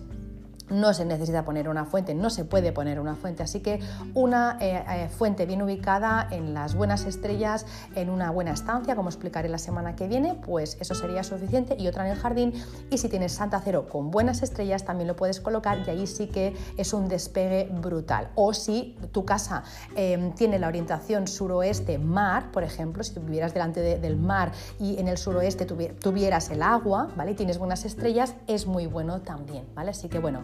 [0.70, 3.80] no se necesita poner una fuente, no se puede poner una fuente, así que
[4.14, 7.66] una eh, eh, fuente bien ubicada en las buenas estrellas,
[7.96, 11.88] en una buena estancia, como explicaré la semana que viene, pues eso sería suficiente y
[11.88, 12.54] otra en el jardín
[12.90, 16.28] y si tienes Santa Cero con buenas estrellas también lo puedes colocar y ahí sí
[16.28, 18.30] que es un despegue brutal.
[18.36, 19.64] O si tu casa
[19.96, 25.08] em, tiene la orientación suroeste mar, por ejemplo, si vivieras delante del mar y en
[25.08, 27.32] el suroeste tuvieras el agua, ¿vale?
[27.32, 29.92] Y tienes buenas estrellas, es muy bueno también, ¿vale?
[29.92, 30.44] Así que bueno,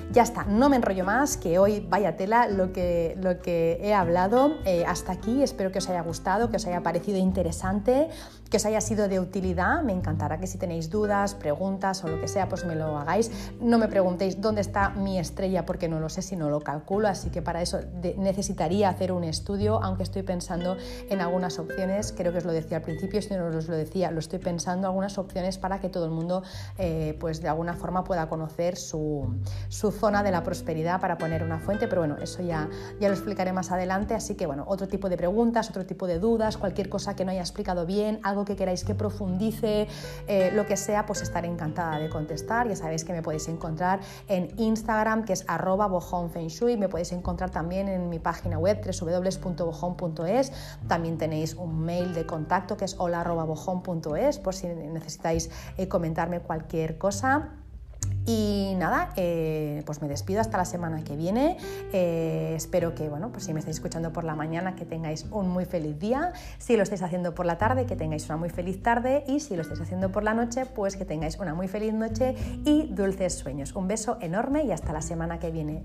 [0.11, 3.93] ya está, no me enrollo más, que hoy vaya tela lo que, lo que he
[3.93, 4.57] hablado.
[4.65, 8.09] Eh, hasta aquí, espero que os haya gustado, que os haya parecido interesante,
[8.49, 9.81] que os haya sido de utilidad.
[9.83, 13.31] Me encantará que si tenéis dudas, preguntas o lo que sea, pues me lo hagáis.
[13.61, 17.07] No me preguntéis dónde está mi estrella porque no lo sé si no lo calculo,
[17.07, 17.79] así que para eso
[18.17, 20.77] necesitaría hacer un estudio, aunque estoy pensando
[21.09, 24.11] en algunas opciones, creo que os lo decía al principio, si no os lo decía,
[24.11, 26.43] lo estoy pensando, algunas opciones para que todo el mundo
[26.77, 29.35] eh, pues de alguna forma pueda conocer su,
[29.69, 32.67] su zona de la prosperidad para poner una fuente, pero bueno, eso ya,
[32.99, 36.17] ya lo explicaré más adelante, así que bueno, otro tipo de preguntas, otro tipo de
[36.17, 39.87] dudas, cualquier cosa que no haya explicado bien, algo que queráis que profundice,
[40.27, 43.99] eh, lo que sea, pues estaré encantada de contestar, ya sabéis que me podéis encontrar
[44.27, 50.51] en Instagram, que es arroba bojonfengshui, me podéis encontrar también en mi página web www.bojon.es,
[50.87, 56.97] también tenéis un mail de contacto que es hola.bojon.es por si necesitáis eh, comentarme cualquier
[56.97, 57.60] cosa.
[58.25, 61.57] Y nada, eh, pues me despido hasta la semana que viene.
[61.91, 65.49] Eh, espero que, bueno, pues si me estáis escuchando por la mañana, que tengáis un
[65.49, 66.33] muy feliz día.
[66.57, 69.23] Si lo estáis haciendo por la tarde, que tengáis una muy feliz tarde.
[69.27, 72.35] Y si lo estáis haciendo por la noche, pues que tengáis una muy feliz noche
[72.63, 73.75] y dulces sueños.
[73.75, 75.83] Un beso enorme y hasta la semana que viene.